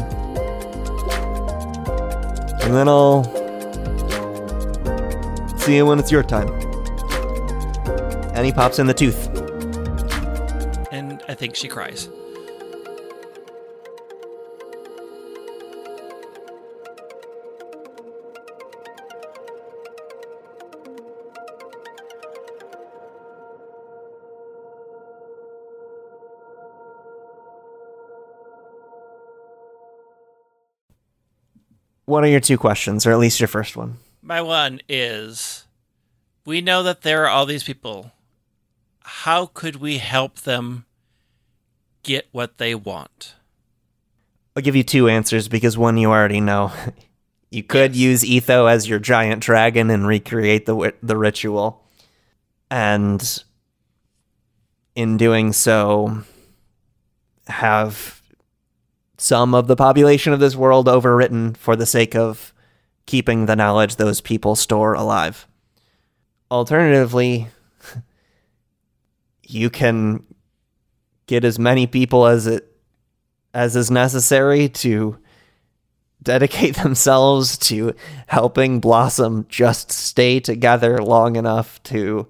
[2.63, 3.25] and then I'll
[5.59, 6.49] see you when it's your time.
[8.37, 9.27] and he pops in the tooth.
[10.93, 12.09] And I think she cries.
[32.07, 33.99] What are your two questions, or at least your first one?
[34.23, 35.67] My one is
[36.45, 38.13] we know that there are all these people.
[39.03, 40.87] How could we help them
[42.03, 43.35] get what they want?
[44.55, 46.73] I'll give you two answers because one you already know.
[47.49, 51.87] You could use Etho as your giant dragon and recreate the the ritual,
[52.71, 53.45] and
[54.97, 56.25] in doing so,
[57.47, 58.16] have
[59.19, 62.53] some of the population of this world overwritten for the sake of
[63.07, 65.47] keeping the knowledge those people store alive.
[66.51, 67.49] Alternatively,
[69.43, 70.23] you can
[71.27, 72.73] get as many people as it
[73.55, 75.19] as is necessary to
[76.23, 77.95] dedicate themselves to
[78.27, 82.27] helping Blossom just stay together long enough to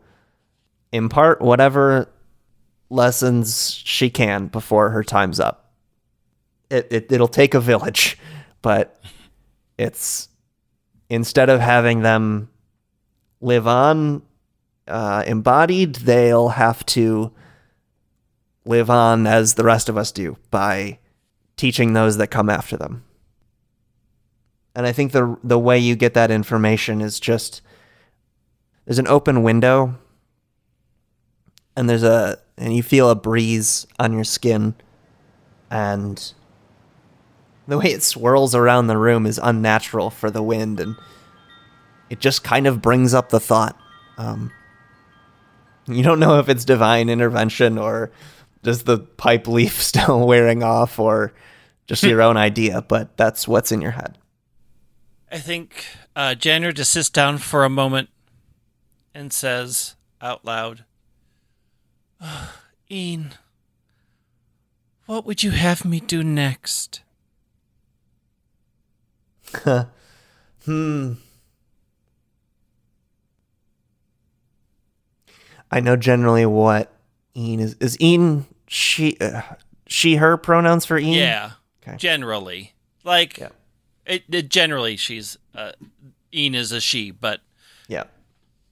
[0.93, 2.09] impart whatever
[2.89, 5.66] lessons she can before her time's up.
[6.71, 8.19] It, it it'll take a village,
[8.63, 9.01] but
[9.79, 10.29] it's
[11.09, 12.49] instead of having them
[13.41, 14.23] live on
[14.89, 17.33] uh, embodied, they'll have to
[18.65, 20.99] live on as the rest of us do by
[21.57, 23.05] teaching those that come after them.
[24.75, 27.63] And I think the the way you get that information is just
[28.85, 29.97] there's an open window
[31.77, 34.75] and there's a and you feel a breeze on your skin
[35.71, 36.33] and
[37.67, 40.97] the way it swirls around the room is unnatural for the wind and
[42.09, 43.79] it just kind of brings up the thought
[44.19, 44.51] um,
[45.87, 48.11] you don't know if it's divine intervention or
[48.63, 51.33] just the pipe leaf still wearing off or
[51.87, 54.19] just your own idea but that's what's in your head
[55.31, 58.09] I think uh, Janro just sits down for a moment
[59.13, 60.85] and says out loud,
[62.91, 63.33] Ian,
[65.07, 67.03] what would you have me do next?
[70.65, 71.13] Hmm.
[75.71, 76.93] I know generally what
[77.37, 77.75] Ian is.
[77.81, 79.43] Is Ian she uh,
[79.87, 81.13] she her pronouns for Ian?
[81.15, 81.51] Yeah,
[81.83, 81.97] Okay.
[81.97, 82.73] generally.
[83.05, 83.49] Like, Yeah.
[84.05, 85.73] it, it- generally, she's, uh,
[86.35, 87.41] Ian is a she, but
[87.89, 88.05] Yeah.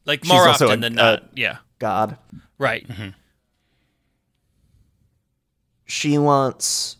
[0.04, 1.24] like She's more often a- than a- not.
[1.36, 2.16] yeah, God.
[2.58, 2.86] right.
[2.88, 3.08] Mm-hmm.
[5.86, 6.96] She wants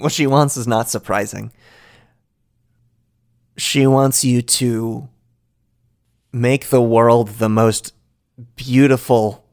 [0.00, 1.52] what she wants is not surprising.
[3.56, 5.08] She wants you to
[6.32, 7.92] make the world the most
[8.56, 9.44] beautiful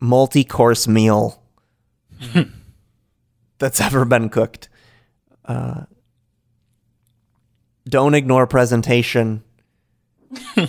[0.00, 1.42] multi-course meal
[3.58, 4.68] that's ever been cooked.
[5.44, 5.84] Uh,
[7.88, 9.42] don't ignore presentation.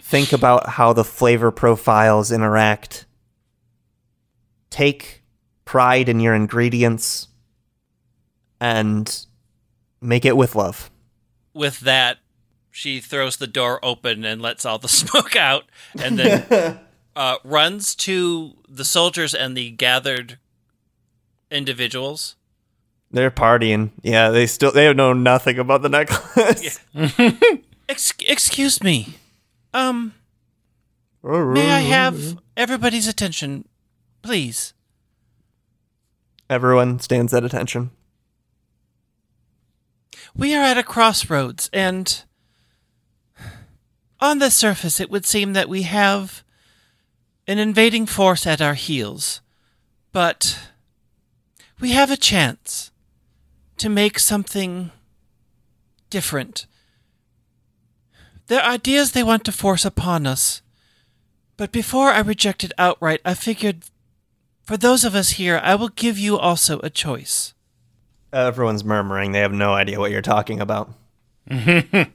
[0.00, 3.06] Think about how the flavor profiles interact.
[4.70, 5.22] Take
[5.66, 7.28] pride in your ingredients
[8.58, 9.26] and
[10.00, 10.90] make it with love.
[11.52, 12.18] With that,
[12.70, 15.64] she throws the door open and lets all the smoke out,
[16.02, 16.78] and then
[17.16, 20.38] uh, runs to the soldiers and the gathered
[21.50, 22.36] individuals.
[23.10, 23.90] They're partying.
[24.02, 26.80] Yeah, they still they know nothing about the necklace.
[27.88, 29.14] Ex- excuse me.
[29.72, 30.14] Um,
[31.22, 33.66] may I have everybody's attention,
[34.22, 34.74] please?
[36.48, 37.90] Everyone stands at attention.
[40.34, 42.22] We are at a crossroads, and
[44.20, 46.44] on the surface, it would seem that we have
[47.46, 49.40] an invading force at our heels,
[50.12, 50.58] but
[51.80, 52.90] we have a chance
[53.78, 54.90] to make something
[56.10, 56.66] different.
[58.46, 60.62] There are ideas they want to force upon us,
[61.56, 63.84] but before I reject it outright, I figured
[64.66, 67.54] for those of us here, I will give you also a choice.
[68.32, 69.30] Everyone's murmuring.
[69.30, 70.92] They have no idea what you're talking about.
[71.48, 72.10] Kalaran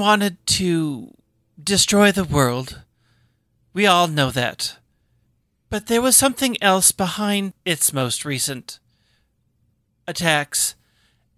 [0.00, 1.14] wanted to
[1.62, 2.82] destroy the world.
[3.72, 4.78] We all know that.
[5.70, 8.80] But there was something else behind its most recent
[10.08, 10.74] attacks,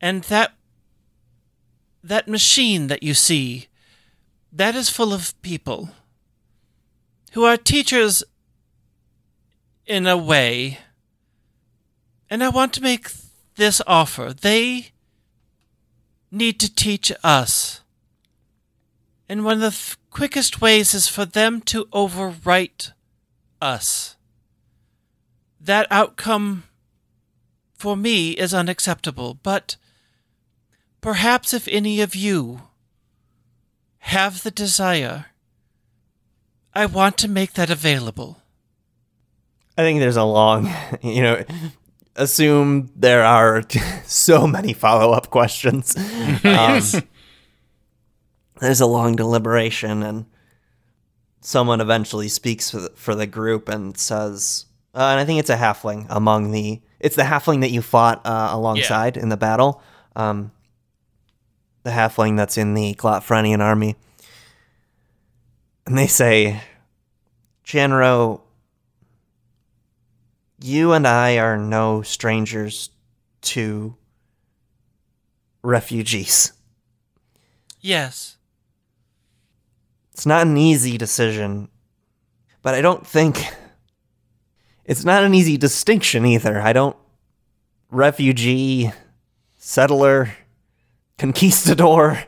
[0.01, 0.53] and that
[2.03, 3.67] that machine that you see,
[4.51, 5.91] that is full of people
[7.33, 8.23] who are teachers
[9.87, 10.79] in a way.
[12.31, 13.11] And I want to make
[13.57, 14.33] this offer.
[14.33, 14.91] They
[16.31, 17.81] need to teach us
[19.29, 22.93] And one of the th- quickest ways is for them to overwrite
[23.61, 24.17] us.
[25.61, 26.65] That outcome
[27.75, 29.77] for me is unacceptable, but
[31.01, 32.63] perhaps if any of you
[33.99, 35.27] have the desire,
[36.79, 38.41] I want to make that available.
[39.77, 40.73] I think there's a long,
[41.03, 41.45] you know,
[42.15, 43.65] assume there are
[44.05, 45.97] so many follow up questions.
[46.45, 46.83] Um,
[48.61, 50.27] there's a long deliberation, and
[51.41, 55.51] someone eventually speaks for the, for the group and says, uh, and I think it's
[55.51, 59.83] a halfling among the, it's the halfling that you fought uh, alongside in the battle.
[60.15, 60.53] Um,
[61.83, 63.97] the halfling that's in the Glotfrenian army.
[65.89, 66.61] And they say,
[67.65, 68.43] Janro,
[70.61, 72.91] you and I are no strangers
[73.41, 73.97] to
[75.63, 76.53] refugees.
[77.81, 78.37] Yes.
[80.13, 81.71] It's not an easy decision,
[82.61, 83.43] but I don't think
[84.85, 86.61] it's not an easy distinction either.
[86.61, 86.99] I don't
[87.91, 88.93] refugee,
[89.57, 90.35] settler,
[91.17, 92.25] conquistador.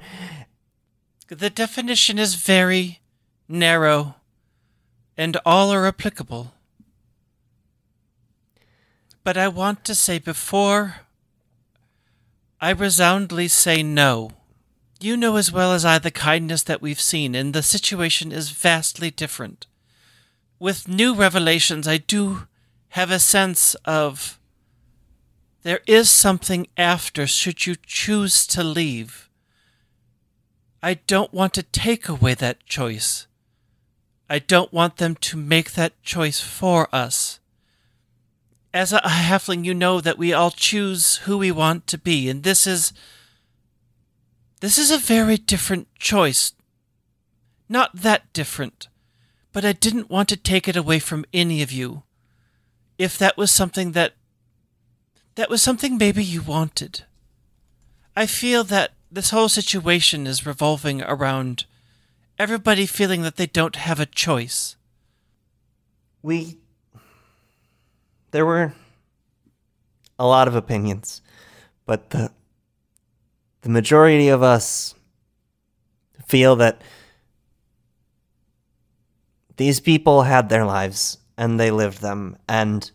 [1.28, 2.99] The definition is very
[3.50, 4.14] narrow,
[5.16, 6.54] and all are applicable.
[9.24, 11.00] But I want to say before
[12.60, 14.30] I resoundly say no,
[15.00, 18.50] you know as well as I the kindness that we've seen, and the situation is
[18.50, 19.66] vastly different.
[20.58, 22.46] With new revelations, I do
[22.90, 24.38] have a sense of
[25.62, 29.28] there is something after should you choose to leave.
[30.82, 33.26] I don't want to take away that choice.
[34.30, 37.40] I don't want them to make that choice for us.
[38.72, 42.44] As a halfling, you know that we all choose who we want to be, and
[42.44, 42.92] this is.
[44.60, 46.52] This is a very different choice.
[47.68, 48.86] Not that different,
[49.52, 52.04] but I didn't want to take it away from any of you.
[52.98, 54.12] If that was something that.
[55.34, 57.02] that was something maybe you wanted.
[58.14, 61.64] I feel that this whole situation is revolving around
[62.40, 64.76] everybody feeling that they don't have a choice.
[66.22, 66.56] We.
[68.30, 68.72] There were
[70.18, 71.20] a lot of opinions,
[71.84, 72.32] but the.
[73.60, 74.94] the majority of us
[76.26, 76.80] feel that
[79.58, 82.90] these people had their lives and they lived them, and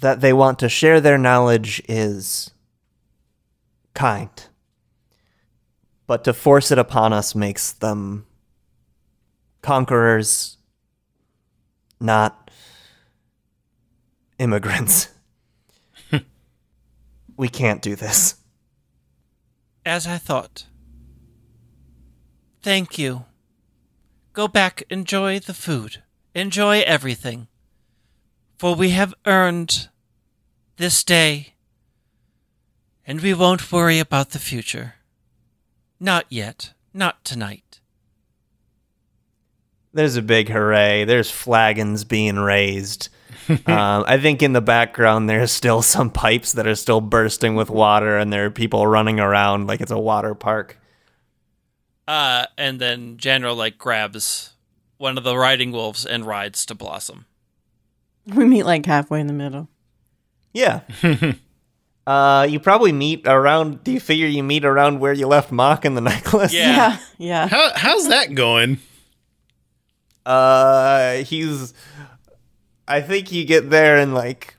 [0.00, 2.50] that they want to share their knowledge is
[3.92, 4.30] kind.
[6.06, 8.26] But to force it upon us makes them
[9.62, 10.58] conquerors,
[11.98, 12.50] not
[14.38, 15.08] immigrants.
[17.36, 18.36] we can't do this.
[19.84, 20.66] As I thought.
[22.62, 23.24] Thank you.
[24.32, 26.02] Go back, enjoy the food,
[26.34, 27.48] enjoy everything.
[28.58, 29.88] For we have earned
[30.76, 31.54] this day,
[33.06, 34.95] and we won't worry about the future.
[35.98, 37.80] Not yet, not tonight.
[39.92, 41.04] There's a big hooray.
[41.04, 43.08] There's flagons being raised.
[43.48, 47.70] um, I think in the background there's still some pipes that are still bursting with
[47.70, 50.78] water, and there are people running around like it's a water park.
[52.06, 54.54] Uh, and then General like grabs
[54.98, 57.26] one of the riding wolves and rides to Blossom.
[58.34, 59.68] We meet like halfway in the middle.
[60.52, 60.80] Yeah.
[62.06, 63.82] uh, you probably meet around.
[63.82, 66.52] Do you figure you meet around where you left Mock and the necklace?
[66.52, 66.62] Yeah.
[66.62, 67.48] Yeah, yeah.
[67.48, 68.78] How how's that going?
[70.24, 71.74] Uh, he's.
[72.88, 74.54] I think you get there and like.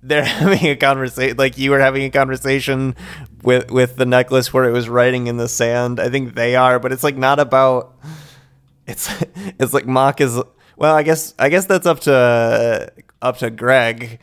[0.00, 2.94] They're having a conversation, like you were having a conversation
[3.42, 5.98] with with the necklace where it was writing in the sand.
[5.98, 7.94] I think they are, but it's like not about.
[8.90, 9.06] It's
[9.58, 10.40] it's like Mock is
[10.78, 10.94] well.
[10.94, 14.18] I guess I guess that's up to up to Greg.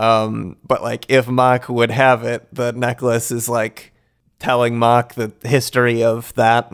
[0.00, 3.92] Um, but like if Mock would have it, the necklace is like
[4.38, 6.72] telling Mock the history of that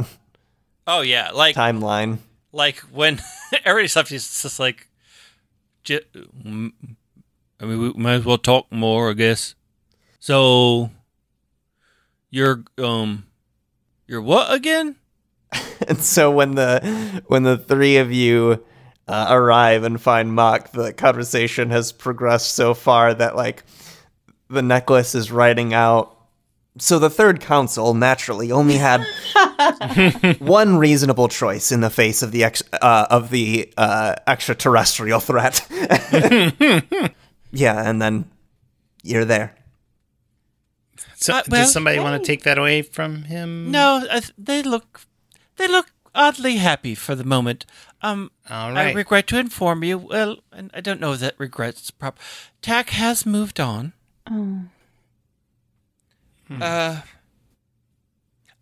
[0.86, 2.18] Oh yeah, like timeline.
[2.52, 3.20] like when
[3.64, 4.86] everybody stuff is just like
[5.82, 6.02] j-
[6.44, 6.72] I mean
[7.60, 9.54] we might as well talk more I guess
[10.20, 10.90] so
[12.30, 13.26] you're um
[14.06, 14.96] you're what again
[15.88, 18.64] And so when the when the three of you
[19.08, 23.62] uh, arrive and find Mock, the conversation has progressed so far that like
[24.48, 26.12] the necklace is writing out.
[26.78, 29.02] So the third council naturally only had
[30.40, 35.66] one reasonable choice in the face of the ex- uh, of the uh, extraterrestrial threat.
[37.50, 38.30] yeah, and then
[39.02, 39.54] you're there.
[41.16, 43.70] So, Uh, well, does somebody want to take that away from him?
[43.70, 45.00] no I th- they look
[45.56, 47.64] they look oddly happy for the moment.
[48.02, 49.98] Um, All I regret to inform you.
[49.98, 52.20] Well, and I don't know that regret's proper.
[52.62, 53.94] Tack has moved on.
[54.30, 54.62] Oh.
[56.60, 57.00] Uh,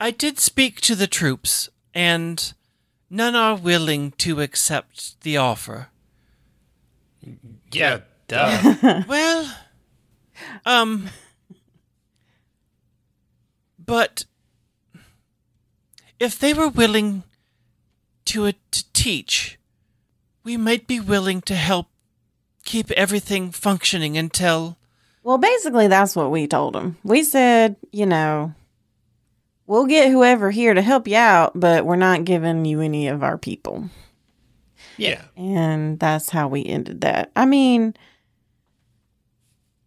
[0.01, 2.53] I did speak to the troops, and
[3.11, 5.89] none are willing to accept the offer.
[7.73, 9.03] yeah, duh.
[9.09, 9.55] well,
[10.65, 11.11] um,
[13.79, 14.25] but
[16.19, 17.25] if they were willing
[18.27, 19.59] to, uh, to teach,
[20.43, 21.89] we might be willing to help
[22.65, 24.77] keep everything functioning until.
[25.23, 26.97] Well, basically, that's what we told him.
[27.03, 28.55] We said, you know,
[29.67, 33.23] we'll get whoever here to help you out, but we're not giving you any of
[33.23, 33.89] our people.
[34.97, 35.23] yeah.
[35.37, 37.31] And that's how we ended that.
[37.35, 37.95] I mean,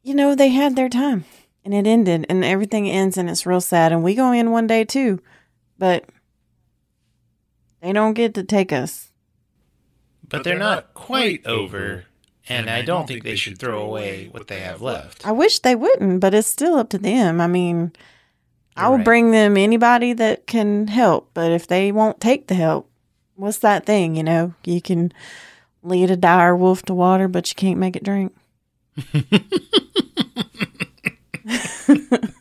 [0.04, 1.26] you know, they had their time
[1.64, 3.92] and it ended and everything ends and it's real sad.
[3.92, 5.22] And we go in one day too,
[5.78, 6.06] but
[7.82, 9.12] they don't get to take us.
[10.28, 12.06] But they're not quite over,
[12.50, 15.26] and I don't think they should throw away what they have left.
[15.26, 17.40] I wish they wouldn't, but it's still up to them.
[17.40, 17.94] I mean,
[18.76, 19.06] I You're will right.
[19.06, 22.90] bring them anybody that can help, but if they won't take the help,
[23.36, 24.54] what's that thing, you know?
[24.66, 25.14] You can
[25.84, 28.36] lead a dire wolf to water, but you can't make it drink.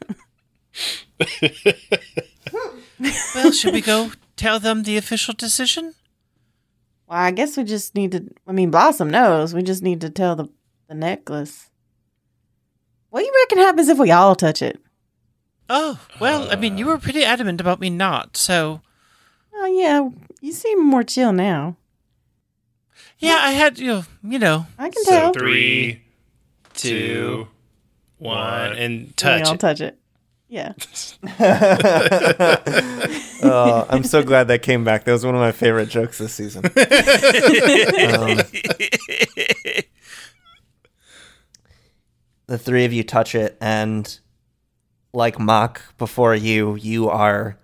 [3.35, 5.95] Well, should we go tell them the official decision?
[7.09, 8.29] Well, I guess we just need to.
[8.47, 9.55] I mean, Blossom knows.
[9.55, 10.49] We just need to tell the
[10.89, 11.71] the necklace.
[13.11, 14.79] What do you reckon happens if we all touch it?
[15.69, 18.83] Oh, well, I mean, you were pretty adamant about me not, so.
[19.55, 20.09] Oh yeah,
[20.41, 21.77] you seem more chill now.
[23.19, 25.33] Yeah, I had, you know, you know I can So tell.
[25.33, 26.03] three,
[26.75, 27.49] two,
[28.19, 29.39] one, and touch.
[29.41, 29.61] We touch all it.
[29.61, 29.99] touch it.
[30.57, 30.73] Yeah.
[33.43, 35.05] Uh, I'm so glad that came back.
[35.05, 36.65] That was one of my favorite jokes this season.
[38.07, 38.39] Um,
[42.47, 44.19] the three of you touch it, and
[45.13, 47.59] like Mock before you, you are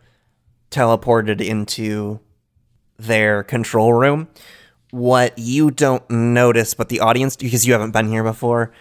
[0.71, 2.21] teleported into
[2.99, 4.29] their control room.
[4.91, 8.73] What you don't notice, but the audience, because you haven't been here before,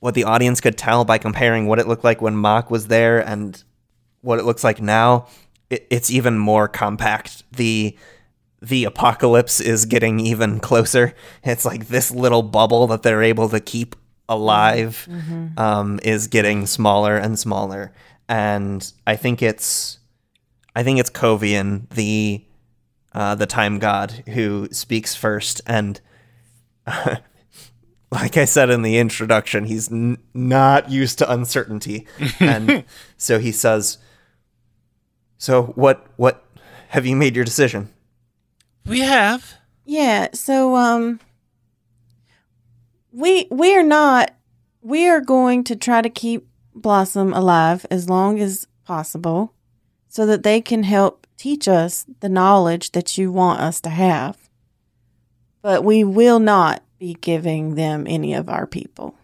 [0.00, 3.20] what the audience could tell by comparing what it looked like when Mock was there
[3.20, 3.62] and
[4.22, 5.26] what it looks like now,
[5.68, 7.44] it, it's even more compact.
[7.52, 7.96] The
[8.62, 11.14] the apocalypse is getting even closer.
[11.42, 13.96] It's like this little bubble that they're able to keep
[14.28, 15.08] alive
[15.56, 17.92] um, is getting smaller and smaller.
[18.28, 19.98] And I think it's
[20.76, 22.44] I think it's Kovian, the
[23.12, 25.60] uh, the time god, who speaks first.
[25.66, 26.00] And
[28.12, 32.06] like I said in the introduction, he's n- not used to uncertainty,
[32.40, 32.84] and
[33.16, 33.98] so he says,
[35.38, 36.06] "So what?
[36.16, 36.44] What
[36.88, 37.88] have you made your decision?"
[38.86, 39.54] we have.
[39.84, 41.20] Yeah, so um
[43.12, 44.34] we we're not
[44.82, 49.52] we are going to try to keep Blossom alive as long as possible
[50.08, 54.48] so that they can help teach us the knowledge that you want us to have.
[55.62, 59.16] But we will not be giving them any of our people.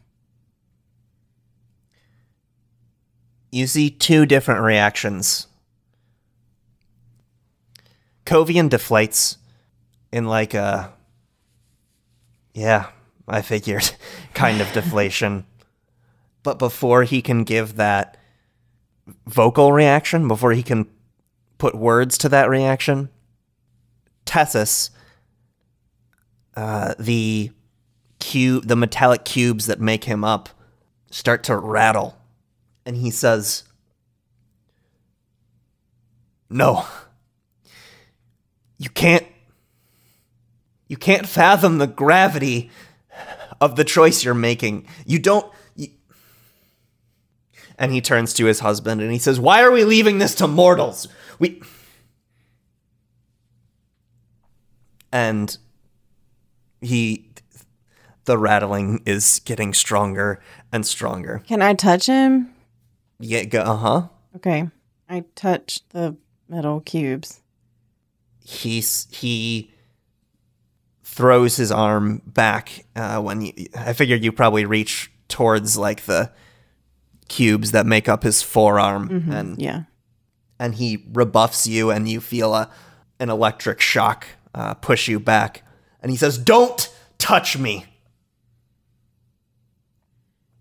[3.56, 5.46] you see two different reactions.
[8.26, 9.38] Kovian deflates
[10.12, 10.92] in like a
[12.52, 12.88] yeah,
[13.26, 13.90] I figured
[14.34, 15.46] kind of deflation.
[16.42, 18.16] But before he can give that
[19.26, 20.86] vocal reaction, before he can
[21.58, 23.08] put words to that reaction,
[24.26, 24.90] Tessus,
[26.54, 27.50] uh, the
[28.18, 30.48] cube, the metallic cubes that make him up,
[31.10, 32.16] start to rattle
[32.86, 33.64] and he says,
[36.48, 36.86] No.
[38.78, 39.26] You can't.
[40.86, 42.70] You can't fathom the gravity
[43.60, 44.86] of the choice you're making.
[45.04, 45.52] You don't.
[45.74, 45.88] You...
[47.76, 50.46] And he turns to his husband and he says, Why are we leaving this to
[50.46, 51.08] mortals?
[51.40, 51.60] We.
[55.10, 55.56] And
[56.80, 57.25] he.
[58.26, 60.40] The rattling is getting stronger
[60.72, 61.42] and stronger.
[61.46, 62.52] Can I touch him?
[63.18, 64.08] Yeah, uh huh.
[64.36, 64.68] Okay.
[65.08, 66.16] I touch the
[66.48, 67.40] metal cubes.
[68.44, 69.70] he's he
[71.02, 76.30] throws his arm back uh, when you, I figured you probably reach towards like the
[77.28, 79.84] cubes that make up his forearm and Yeah.
[80.58, 82.70] and he rebuffs you and you feel a
[83.18, 85.62] an electric shock uh, push you back
[86.02, 87.86] and he says don't touch me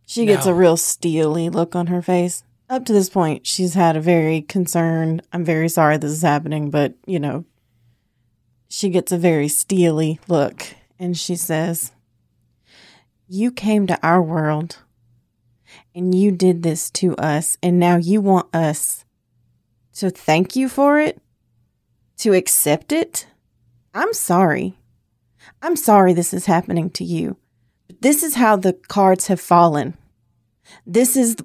[0.06, 0.52] She gets No.
[0.52, 2.44] a real steely look on her face.
[2.70, 6.70] Up to this point, she's had a very concerned, I'm very sorry this is happening,
[6.70, 7.46] but, you know,
[8.68, 10.64] she gets a very steely look
[10.98, 11.92] and she says,
[13.28, 14.80] You came to our world
[15.94, 19.06] and you did this to us, and now you want us
[19.96, 21.22] to thank you for it,
[22.18, 23.28] to accept it.
[23.94, 24.78] I'm sorry.
[25.62, 27.38] I'm sorry this is happening to you.
[28.02, 29.96] This is how the cards have fallen.
[30.86, 31.36] This is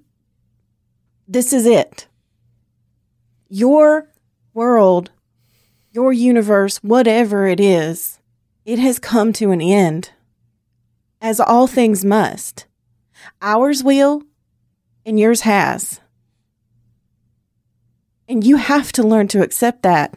[1.28, 2.08] this is it.
[3.48, 4.08] Your
[4.52, 5.10] world,
[5.92, 8.18] your universe, whatever it is,
[8.64, 10.10] it has come to an end.
[11.20, 12.66] As all things must.
[13.42, 14.22] Ours will,
[15.04, 16.00] and yours has.
[18.28, 20.14] And you have to learn to accept that.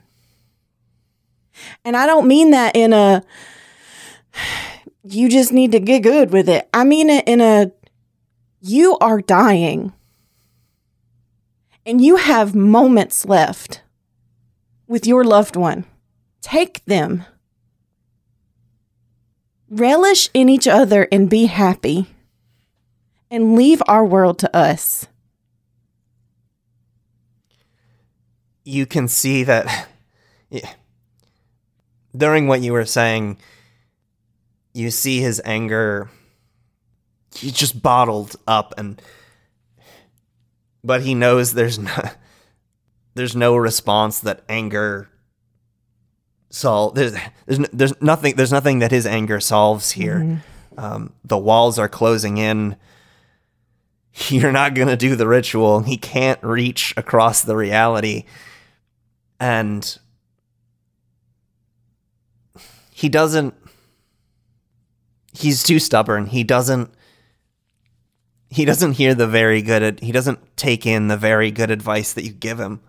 [1.84, 3.24] And I don't mean that in a,
[5.04, 6.68] you just need to get good with it.
[6.74, 7.72] I mean it in a,
[8.62, 9.93] you are dying.
[11.86, 13.82] And you have moments left
[14.88, 15.86] with your loved one.
[16.41, 17.26] Take them.
[19.70, 22.08] Relish in each other and be happy
[23.30, 25.08] and leave our world to us.
[28.64, 29.89] You can see that
[30.49, 30.70] yeah.
[32.16, 33.38] during what you were saying,
[34.74, 36.09] you see his anger.
[37.36, 39.01] He's just bottled up, and
[40.84, 41.91] but he knows there's no
[43.15, 45.09] there's no response that anger
[46.49, 46.95] solve.
[46.95, 47.15] There's
[47.45, 50.43] there's there's nothing there's nothing that his anger solves here.
[50.78, 52.76] Um, the walls are closing in
[54.28, 55.82] you're not going to do the ritual.
[55.82, 58.26] He can't reach across the reality.
[59.39, 59.97] And
[62.91, 63.55] he doesn't,
[65.34, 66.28] he's too stubborn.
[66.28, 66.94] He doesn't,
[68.50, 72.24] he doesn't hear the very good, he doesn't take in the very good advice that
[72.24, 72.82] you give him.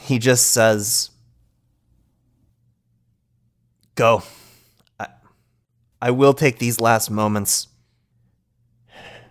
[0.00, 1.10] He just says,
[3.96, 4.22] Go.
[5.00, 5.08] I,
[6.00, 7.68] I will take these last moments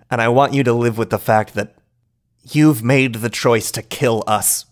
[0.10, 1.76] and I want you to live with the fact that
[2.52, 4.66] you've made the choice to kill us,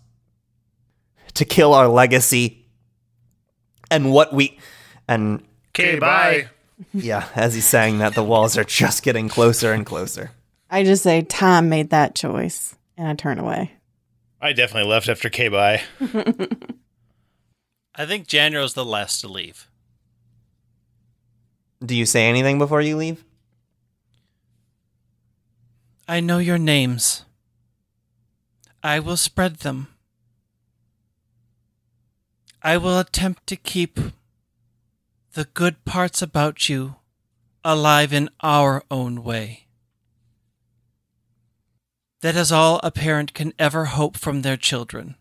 [1.33, 2.65] to kill our legacy,
[3.89, 4.59] and what we.
[5.07, 5.43] And
[5.75, 6.49] Okay, bye.
[6.93, 10.31] yeah, as he's saying that, the walls are just getting closer and closer.
[10.69, 13.73] I just say, time made that choice, and I turn away.
[14.39, 15.81] I definitely left after K bye.
[17.95, 19.67] I think Janro's the last to leave.
[21.83, 23.23] Do you say anything before you leave?
[26.07, 27.25] I know your names.
[28.83, 29.87] I will spread them.
[32.61, 33.99] I will attempt to keep
[35.33, 36.95] the good parts about you
[37.63, 39.67] alive in our own way.
[42.21, 45.15] That is all a parent can ever hope from their children.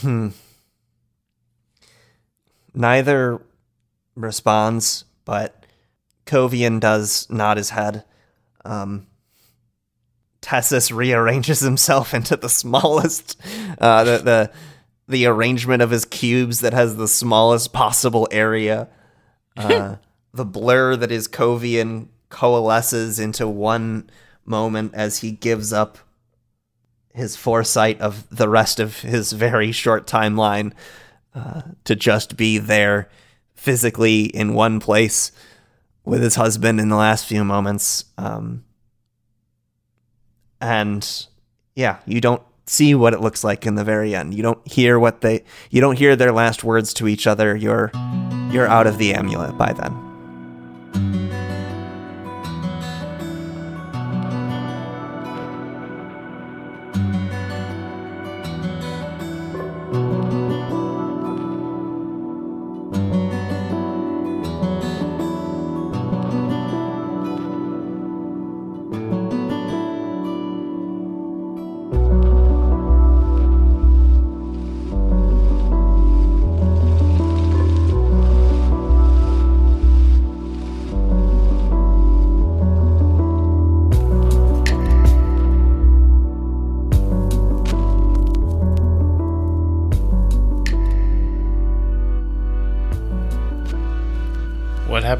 [0.00, 0.30] Hmm.
[2.74, 3.40] Neither
[4.16, 5.64] responds, but
[6.26, 8.04] Kovian does nod his head.
[8.64, 9.06] Um,
[10.42, 13.40] Tessus rearranges himself into the smallest,
[13.78, 14.52] uh, the, the
[15.06, 18.88] the arrangement of his cubes that has the smallest possible area.
[19.56, 19.96] Uh,
[20.32, 24.10] the blur that is Kovian coalesces into one
[24.44, 25.98] moment as he gives up
[27.14, 30.72] his foresight of the rest of his very short timeline
[31.34, 33.08] uh, to just be there
[33.54, 35.30] physically in one place
[36.04, 38.04] with his husband in the last few moments.
[38.18, 38.64] Um,
[40.60, 41.26] and
[41.74, 44.34] yeah, you don't see what it looks like in the very end.
[44.34, 47.54] You don't hear what they you don't hear their last words to each other.
[47.56, 47.90] You're
[48.50, 50.03] you're out of the amulet by then.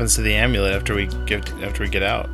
[0.04, 2.28] Happens to the amulet after we get after we get out?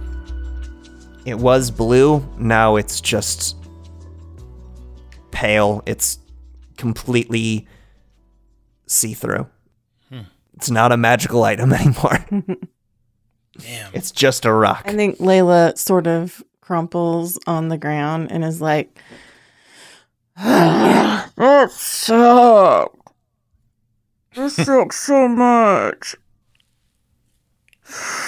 [1.25, 3.57] It was blue, now it's just
[5.31, 5.81] pale.
[5.87, 6.18] It's
[6.77, 7.68] completely
[8.89, 9.47] see-through.
[10.09, 10.23] Hmm.
[10.55, 12.27] It's not a magical item anymore.
[13.59, 13.95] Damn.
[13.95, 14.83] it's just a rock.
[14.87, 18.99] I think Layla sort of crumples on the ground and is like,
[20.37, 22.97] "That sucked."
[24.35, 26.16] This sucks so much.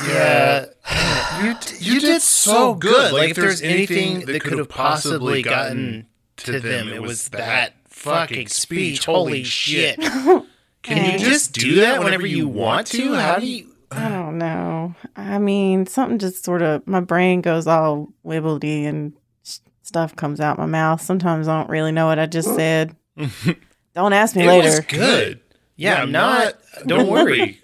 [0.06, 0.66] Yeah,
[1.42, 3.12] you you did so good.
[3.12, 6.06] Like if there's anything that could have possibly gotten
[6.38, 9.04] to them, it was that fucking speech.
[9.06, 9.98] Holy shit!
[10.82, 13.14] Can you just do that whenever you want to?
[13.14, 13.68] How do you?
[13.92, 14.94] I don't know.
[15.16, 19.12] I mean, something just sort of my brain goes all wibbly and
[19.44, 21.00] s- stuff comes out my mouth.
[21.02, 22.96] Sometimes I don't really know what I just said.
[23.94, 24.68] don't ask me It later.
[24.68, 25.40] was good.
[25.76, 26.54] Yeah, I'm not.
[26.86, 27.60] Don't worry.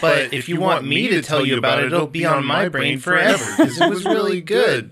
[0.00, 2.98] But if you want me to tell you about it, it'll be on my brain
[2.98, 4.90] forever because it was really good.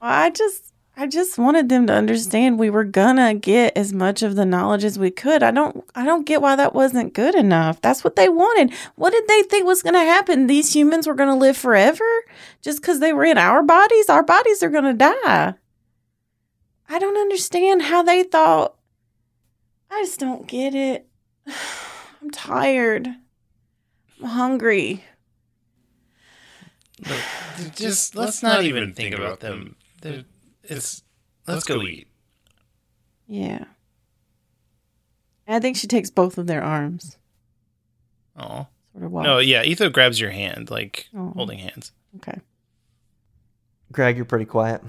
[0.00, 4.34] I just I just wanted them to understand we were gonna get as much of
[4.34, 5.42] the knowledge as we could.
[5.42, 7.80] I don't I don't get why that wasn't good enough.
[7.82, 8.72] That's what they wanted.
[8.94, 10.46] What did they think was gonna happen?
[10.46, 12.04] These humans were gonna live forever
[12.62, 14.08] just because they were in our bodies?
[14.08, 15.54] Our bodies are gonna die.
[16.88, 18.76] I don't understand how they thought.
[19.90, 21.06] I just don't get it.
[22.22, 23.08] I'm tired.
[24.20, 25.04] I'm hungry.
[27.74, 29.76] Just let's not even think about them.
[30.00, 30.24] They're-
[30.62, 31.02] It's
[31.46, 32.08] let's go eat.
[33.26, 33.64] Yeah.
[35.46, 37.18] I think she takes both of their arms.
[38.36, 39.24] Oh Sort of walk.
[39.24, 39.62] no, yeah.
[39.62, 41.32] Etho grabs your hand, like Oh.
[41.36, 41.92] holding hands.
[42.16, 42.40] Okay.
[43.92, 44.82] Greg, you're pretty quiet.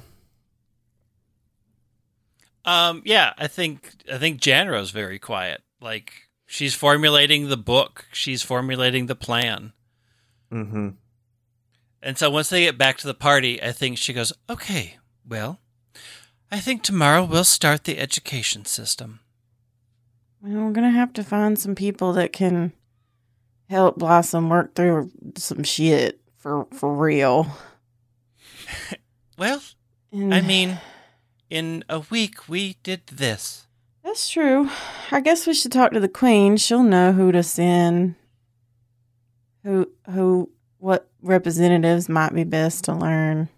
[2.66, 5.62] Um, yeah, I think I think Janro's very quiet.
[5.80, 9.74] Like she's formulating the book, she's formulating the plan.
[10.52, 10.90] Mm-hmm.
[12.02, 15.60] And so once they get back to the party, I think she goes, "Okay, well,
[16.50, 19.20] I think tomorrow we'll start the education system."
[20.42, 22.72] Well, we're gonna have to find some people that can
[23.70, 27.48] help Blossom work through some shit for for real.
[29.38, 29.62] Well,
[30.12, 30.80] And I mean,
[31.48, 33.67] in a week we did this.
[34.08, 34.70] That's true.
[35.12, 36.56] I guess we should talk to the queen.
[36.56, 38.16] She'll know who to send.
[39.64, 43.50] Who who what representatives might be best to learn.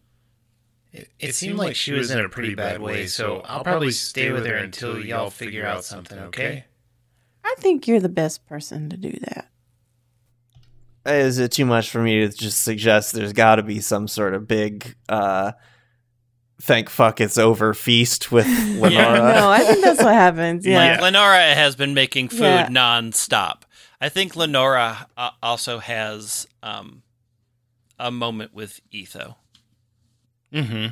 [0.92, 4.32] It, it seemed like she was in a pretty bad way, so I'll probably stay
[4.32, 6.18] with her until y'all figure out something.
[6.18, 6.66] Okay?
[7.44, 9.52] I think you're the best person to do that.
[11.06, 14.34] Is it too much for me to just suggest there's got to be some sort
[14.34, 15.52] of big, uh,
[16.62, 18.46] thank fuck it's over feast with
[18.80, 19.34] Lenora?
[19.34, 20.66] no, I think that's what happens.
[20.66, 20.78] Yeah.
[20.94, 22.68] Like Lenora has been making food Yeah.
[22.68, 23.62] nonstop.
[24.02, 27.02] I think Lenora uh, also has um,
[27.98, 29.36] a moment with Etho.
[30.54, 30.88] Mm-hmm.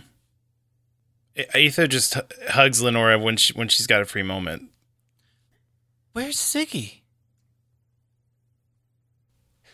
[1.55, 4.69] Etho just h- hugs Lenora when she when she's got a free moment.
[6.13, 7.01] Where's Ziggy?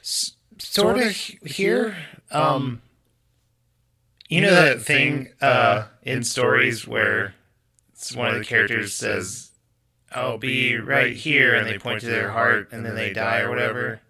[0.02, 1.96] S- sort of here.
[2.32, 2.82] Um,
[4.34, 7.34] you know that thing uh, in stories where
[7.92, 9.52] it's one of the characters says,
[10.12, 13.50] "I'll be right here," and they point to their heart, and then they die or
[13.50, 14.02] whatever.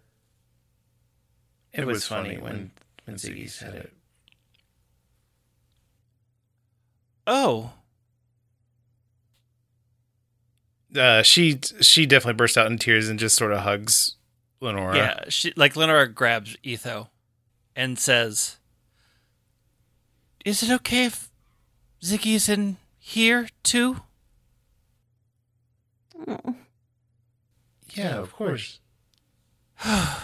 [1.72, 2.72] It was funny when
[3.06, 3.94] when Ziggy said it.
[7.26, 7.72] Oh,
[10.96, 14.16] Uh, she she definitely burst out in tears and just sort of hugs
[14.62, 14.96] Lenora.
[14.96, 15.24] yeah.
[15.28, 17.10] She like Lenora grabs Etho
[17.76, 18.58] and says,
[20.44, 21.30] "Is it okay if
[22.02, 24.02] Ziggy's in here too?"
[26.28, 26.56] Oh.
[27.94, 28.80] yeah, of course.
[29.84, 30.22] I'm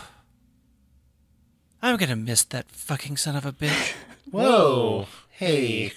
[1.97, 3.93] gonna miss that fucking son of a bitch.
[4.31, 5.93] Whoa, hey.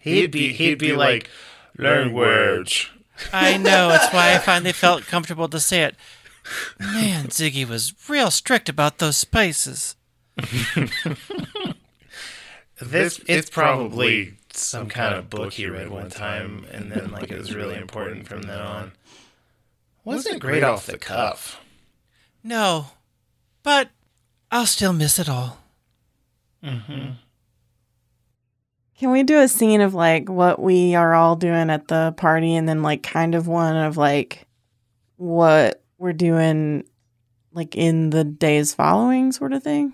[0.00, 1.28] He'd be he'd be like
[1.78, 2.92] language.
[3.32, 3.90] I know.
[3.90, 5.96] It's why I finally felt comfortable to say it.
[6.78, 9.96] Man, Ziggy was real strict about those spices.
[12.80, 17.38] This it's probably some kind of book he read one time, and then like it
[17.38, 18.92] was really important from then on.
[20.04, 21.60] Wasn't great off the cuff.
[22.42, 22.86] No,
[23.62, 23.90] but
[24.50, 25.58] I'll still miss it all.
[26.62, 27.12] Mm-hmm.
[28.98, 32.54] Can we do a scene of like what we are all doing at the party
[32.54, 34.46] and then like kind of one of like
[35.16, 36.84] what we're doing
[37.52, 39.92] like in the days following sort of thing?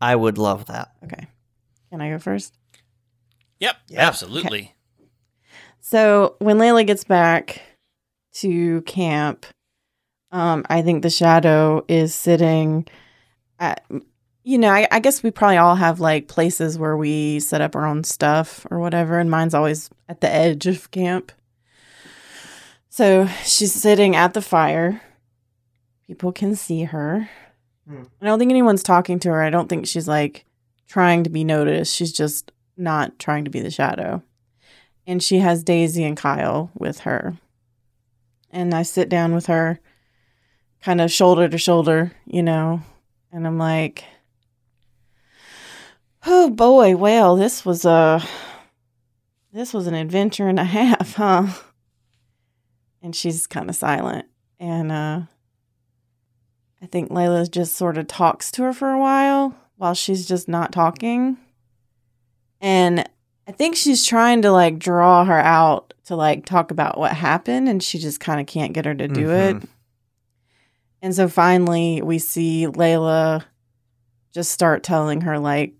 [0.00, 0.92] I would love that.
[1.04, 1.28] Okay.
[1.92, 2.56] Can I go first?
[3.60, 4.06] Yep, Yeah.
[4.08, 4.74] absolutely.
[5.80, 7.60] So when Layla gets back
[8.36, 9.44] to camp,
[10.30, 12.88] um, I think the shadow is sitting
[13.58, 13.84] at
[14.44, 17.76] you know, I, I guess we probably all have like places where we set up
[17.76, 21.30] our own stuff or whatever, and mine's always at the edge of camp.
[22.88, 25.00] So she's sitting at the fire.
[26.06, 27.28] People can see her.
[27.86, 28.02] Hmm.
[28.20, 29.42] I don't think anyone's talking to her.
[29.42, 30.44] I don't think she's like
[30.88, 31.94] trying to be noticed.
[31.94, 34.22] She's just not trying to be the shadow
[35.06, 37.34] and she has Daisy and Kyle with her.
[38.50, 39.80] And I sit down with her
[40.82, 42.82] kind of shoulder to shoulder, you know.
[43.32, 44.04] And I'm like,
[46.26, 48.22] oh boy, well, this was a
[49.52, 51.46] this was an adventure and a half, huh?
[53.02, 54.26] And she's kind of silent,
[54.60, 55.22] and uh,
[56.80, 60.46] I think Layla just sort of talks to her for a while while she's just
[60.48, 61.36] not talking,
[62.60, 63.04] and
[63.48, 67.68] I think she's trying to like draw her out to like talk about what happened,
[67.68, 69.62] and she just kind of can't get her to do Mhm.
[69.62, 69.68] it.
[71.02, 73.42] And so finally, we see Layla
[74.32, 75.74] just start telling her like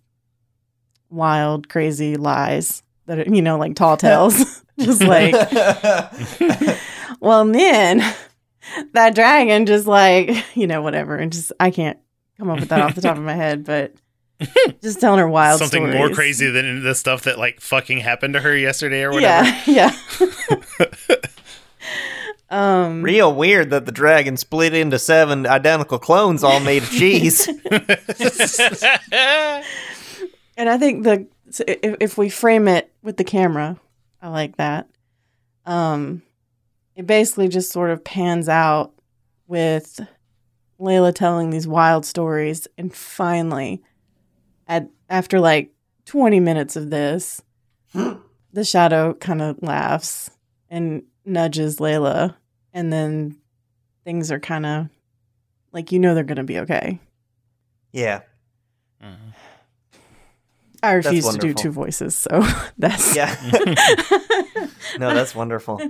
[1.09, 4.64] wild, crazy lies that are, you know, like tall tales.
[4.80, 5.32] just like,
[7.20, 8.14] well, and then
[8.94, 11.14] that dragon just like, you know, whatever.
[11.16, 11.98] And just, I can't
[12.43, 13.95] come up with that off the top of my head, but
[14.82, 18.40] just telling her wild Something more crazy than the stuff that like fucking happened to
[18.40, 19.49] her yesterday or whatever.
[19.66, 19.93] Yeah,
[20.90, 21.16] yeah.
[22.51, 27.47] um, Real weird that the dragon split into seven identical clones all made of cheese.
[27.76, 27.88] and
[30.68, 31.28] I think the
[31.61, 33.78] if, if we frame it with the camera,
[34.20, 34.88] I like that.
[35.64, 36.22] Um,
[36.97, 38.93] it basically just sort of pans out
[39.47, 40.01] with
[40.83, 43.80] Layla telling these wild stories, and finally,
[44.66, 45.70] at after like
[46.05, 47.41] twenty minutes of this,
[47.95, 50.30] the shadow kind of laughs
[50.68, 52.35] and nudges Layla,
[52.72, 53.39] and then
[54.05, 54.89] things are kind of
[55.72, 56.99] like you know they're gonna be okay.
[57.93, 58.22] yeah.
[60.83, 62.45] I refuse to do two voices, so
[62.78, 63.33] that's Yeah.
[64.99, 65.80] no, that's wonderful.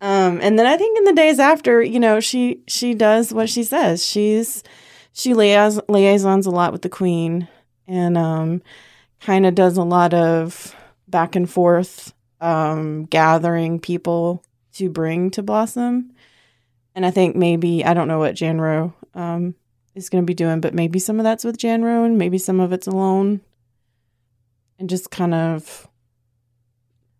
[0.00, 3.48] Um, and then I think in the days after, you know, she she does what
[3.48, 4.04] she says.
[4.04, 4.62] She's
[5.12, 7.48] she liais- liaisons a lot with the queen,
[7.86, 8.62] and um,
[9.20, 10.74] kind of does a lot of
[11.08, 14.42] back and forth, um, gathering people
[14.74, 16.12] to bring to Blossom.
[16.94, 19.54] And I think maybe I don't know what Janro um
[19.94, 22.60] is going to be doing, but maybe some of that's with Janro, and maybe some
[22.60, 23.40] of it's alone,
[24.78, 25.88] and just kind of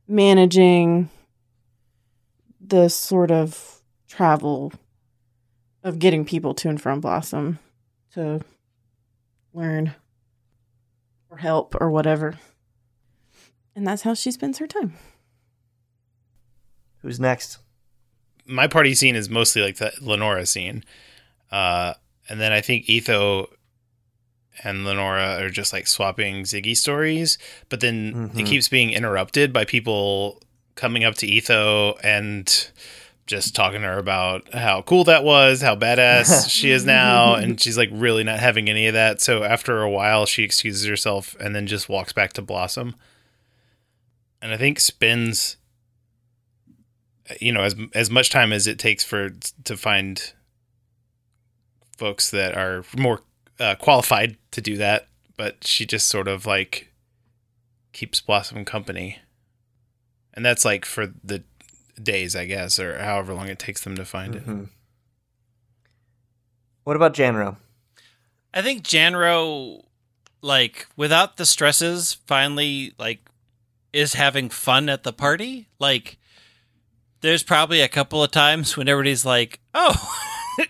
[0.07, 1.09] managing
[2.67, 4.73] the sort of travel
[5.83, 7.59] of getting people to and from Blossom
[8.15, 8.41] to
[9.53, 9.95] learn
[11.31, 12.35] or help or whatever.
[13.75, 14.95] And that's how she spends her time.
[17.03, 17.59] Who's next?
[18.49, 20.85] my party scene is mostly like the Lenora scene.
[21.51, 21.95] Uh,
[22.29, 23.49] and then I think Etho
[24.63, 27.39] and Lenora are just like swapping Ziggy stories,
[27.69, 28.47] but then it Mhm.
[28.47, 30.41] keeps being interrupted by people
[30.77, 32.71] coming up to Etho and
[33.27, 37.61] just talking to her about how cool that was, how badass she is now, and
[37.61, 39.21] she's like really not having any of that.
[39.21, 42.95] So after a while, she excuses herself and then just walks back to Blossom.
[44.41, 45.57] And I think spends
[47.41, 49.31] you know as as much time as it takes for
[49.65, 50.33] to find
[51.97, 53.21] folks that are more
[53.59, 56.93] uh, qualified to do that but she just sort of like
[57.93, 59.19] keeps blossom company
[60.37, 61.43] and that's like for the
[62.03, 64.69] days i guess or however long it takes them to find it Mhm.
[66.85, 67.57] What about Janro?
[68.55, 69.83] I think Janro,
[70.41, 73.29] like, without the stresses, finally, like,
[73.93, 75.67] is having fun at the party.
[75.81, 76.17] Like,
[77.23, 79.97] there's probably a couple of times when everybody's like, oh,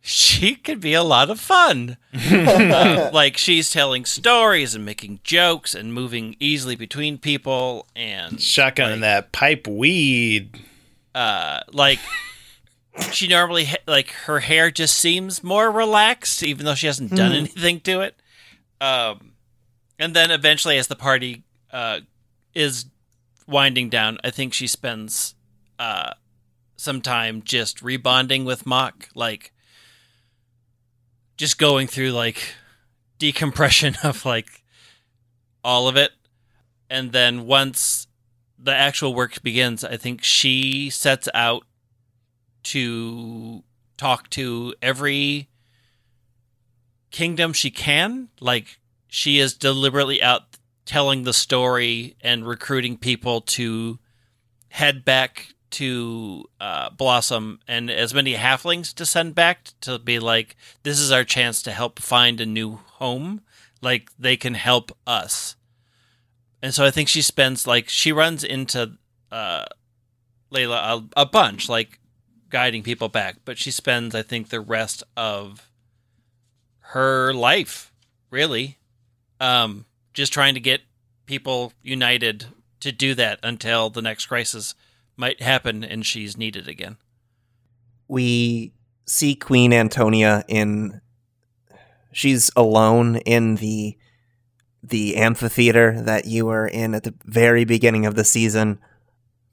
[0.00, 1.96] she could be a lot of fun.
[2.14, 7.86] Uh, like, she's telling stories and making jokes and moving easily between people.
[7.94, 10.58] And, shotgun and that pipe weed
[11.14, 11.98] uh, like,
[13.12, 17.32] she normally, ha- like, her hair just seems more relaxed, even though she hasn't done
[17.32, 18.16] anything to it.
[18.80, 19.32] Um,
[19.98, 21.42] and then eventually, as the party
[21.72, 22.00] uh,
[22.54, 22.86] is
[23.46, 25.34] winding down, I think she spends
[25.78, 26.14] uh,
[26.76, 29.52] some time just rebonding with Mock, like
[31.40, 32.54] just going through like
[33.18, 34.62] decompression of like
[35.64, 36.12] all of it.
[36.90, 38.06] And then once
[38.58, 41.64] the actual work begins, I think she sets out
[42.64, 43.64] to
[43.96, 45.48] talk to every
[47.10, 48.28] kingdom she can.
[48.38, 48.78] Like
[49.08, 50.42] she is deliberately out
[50.84, 53.98] telling the story and recruiting people to
[54.68, 60.56] head back to uh, Blossom and as many halflings to send back to be like,
[60.82, 63.42] this is our chance to help find a new home.
[63.80, 65.56] Like they can help us.
[66.62, 68.98] And so I think she spends like she runs into
[69.32, 69.64] uh,
[70.52, 70.76] Layla
[71.16, 71.98] a, a bunch, like
[72.50, 75.70] guiding people back, but she spends I think the rest of
[76.80, 77.92] her life
[78.30, 78.78] really
[79.40, 80.82] um, just trying to get
[81.26, 82.46] people united
[82.80, 84.74] to do that until the next crisis
[85.20, 86.96] might happen and she's needed again.
[88.08, 88.72] we
[89.06, 91.00] see Queen Antonia in
[92.12, 93.96] she's alone in the
[94.82, 98.78] the amphitheater that you were in at the very beginning of the season.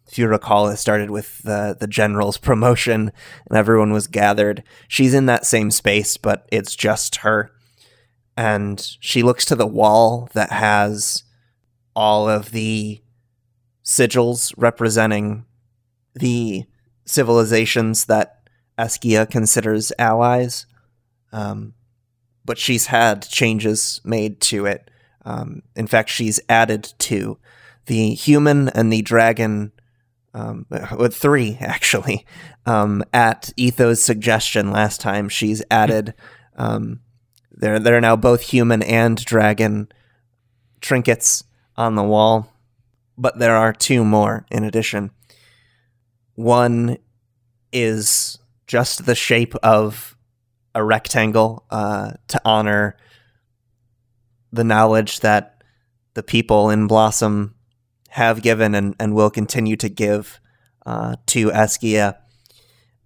[0.07, 3.11] If you recall, it started with the the general's promotion
[3.49, 4.63] and everyone was gathered.
[4.87, 7.51] She's in that same space, but it's just her.
[8.37, 11.23] And she looks to the wall that has
[11.95, 13.01] all of the
[13.83, 15.46] sigils representing
[16.19, 16.65] the
[17.05, 18.41] civilizations that
[18.77, 20.65] Eskia considers allies.
[21.31, 21.73] Um,
[22.45, 24.89] but she's had changes made to it.
[25.25, 27.37] Um, in fact, she's added to
[27.87, 29.73] the human and the dragon,
[30.33, 30.65] um,
[30.97, 32.25] with three actually,
[32.65, 35.27] um, at Etho's suggestion last time.
[35.27, 36.13] She's added,
[36.55, 37.01] um,
[37.51, 39.89] they're, they're now both human and dragon
[40.79, 41.43] trinkets
[41.75, 42.53] on the wall,
[43.17, 45.11] but there are two more in addition.
[46.37, 46.99] One
[47.73, 50.15] is just the shape of
[50.75, 52.95] a rectangle uh, to honor
[54.51, 55.63] the knowledge that
[56.13, 57.55] the people in Blossom
[58.09, 60.39] have given and, and will continue to give
[60.85, 62.17] uh, to Eskia.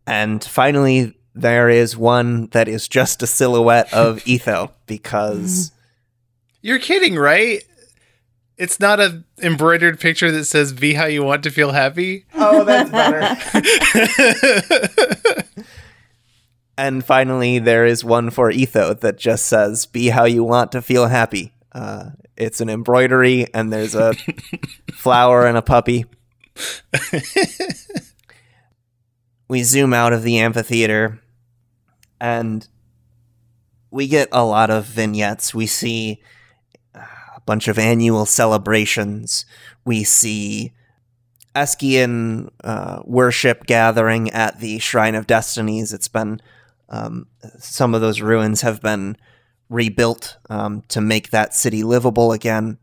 [0.05, 5.71] And finally, there is one that is just a silhouette of Etho because.
[6.61, 7.63] You're kidding, right?
[8.61, 12.63] It's not a embroidered picture that says "Be how you want to feel happy." Oh,
[12.63, 13.35] that's better.
[16.77, 20.83] and finally, there is one for Etho that just says "Be how you want to
[20.83, 24.13] feel happy." Uh, it's an embroidery, and there's a
[24.93, 26.05] flower and a puppy.
[29.47, 31.19] we zoom out of the amphitheater,
[32.19, 32.67] and
[33.89, 35.51] we get a lot of vignettes.
[35.51, 36.21] We see
[37.45, 39.45] bunch of annual celebrations.
[39.85, 40.73] We see
[41.55, 45.93] Eskian uh, worship gathering at the Shrine of Destinies.
[45.93, 46.41] It's been
[46.89, 47.27] um,
[47.57, 49.15] some of those ruins have been
[49.69, 52.77] rebuilt um, to make that city livable again.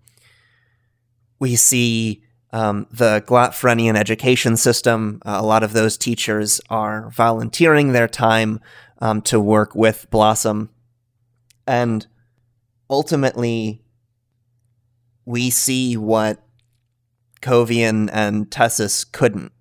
[1.38, 5.20] We see um, the Glotfrenian education system.
[5.24, 8.61] Uh, a lot of those teachers are volunteering their time
[9.00, 10.70] um, to work with Blossom.
[11.66, 12.06] And
[12.88, 13.82] ultimately,
[15.29, 16.43] we see what
[17.43, 19.53] Kovian and Tessus couldn't.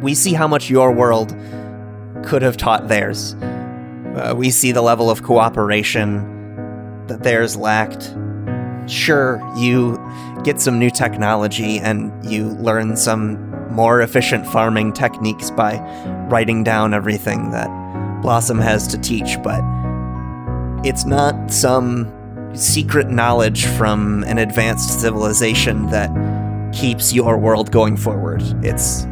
[0.00, 1.36] We see how much your world
[2.24, 3.34] could have taught theirs.
[3.34, 6.22] Uh, we see the level of cooperation
[7.08, 8.14] that theirs lacked.
[8.86, 9.98] Sure, you
[10.44, 15.80] get some new technology and you learn some more efficient farming techniques by
[16.30, 17.68] writing down everything that
[18.22, 19.64] Blossom has to teach, but
[20.84, 22.21] it's not some
[22.54, 26.10] secret knowledge from an advanced civilization that
[26.72, 28.42] keeps your world going forward.
[28.64, 29.04] It's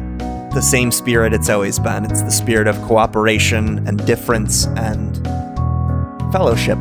[0.53, 2.05] the same spirit it's always been.
[2.05, 5.17] It's the spirit of cooperation and difference and
[6.31, 6.77] fellowship.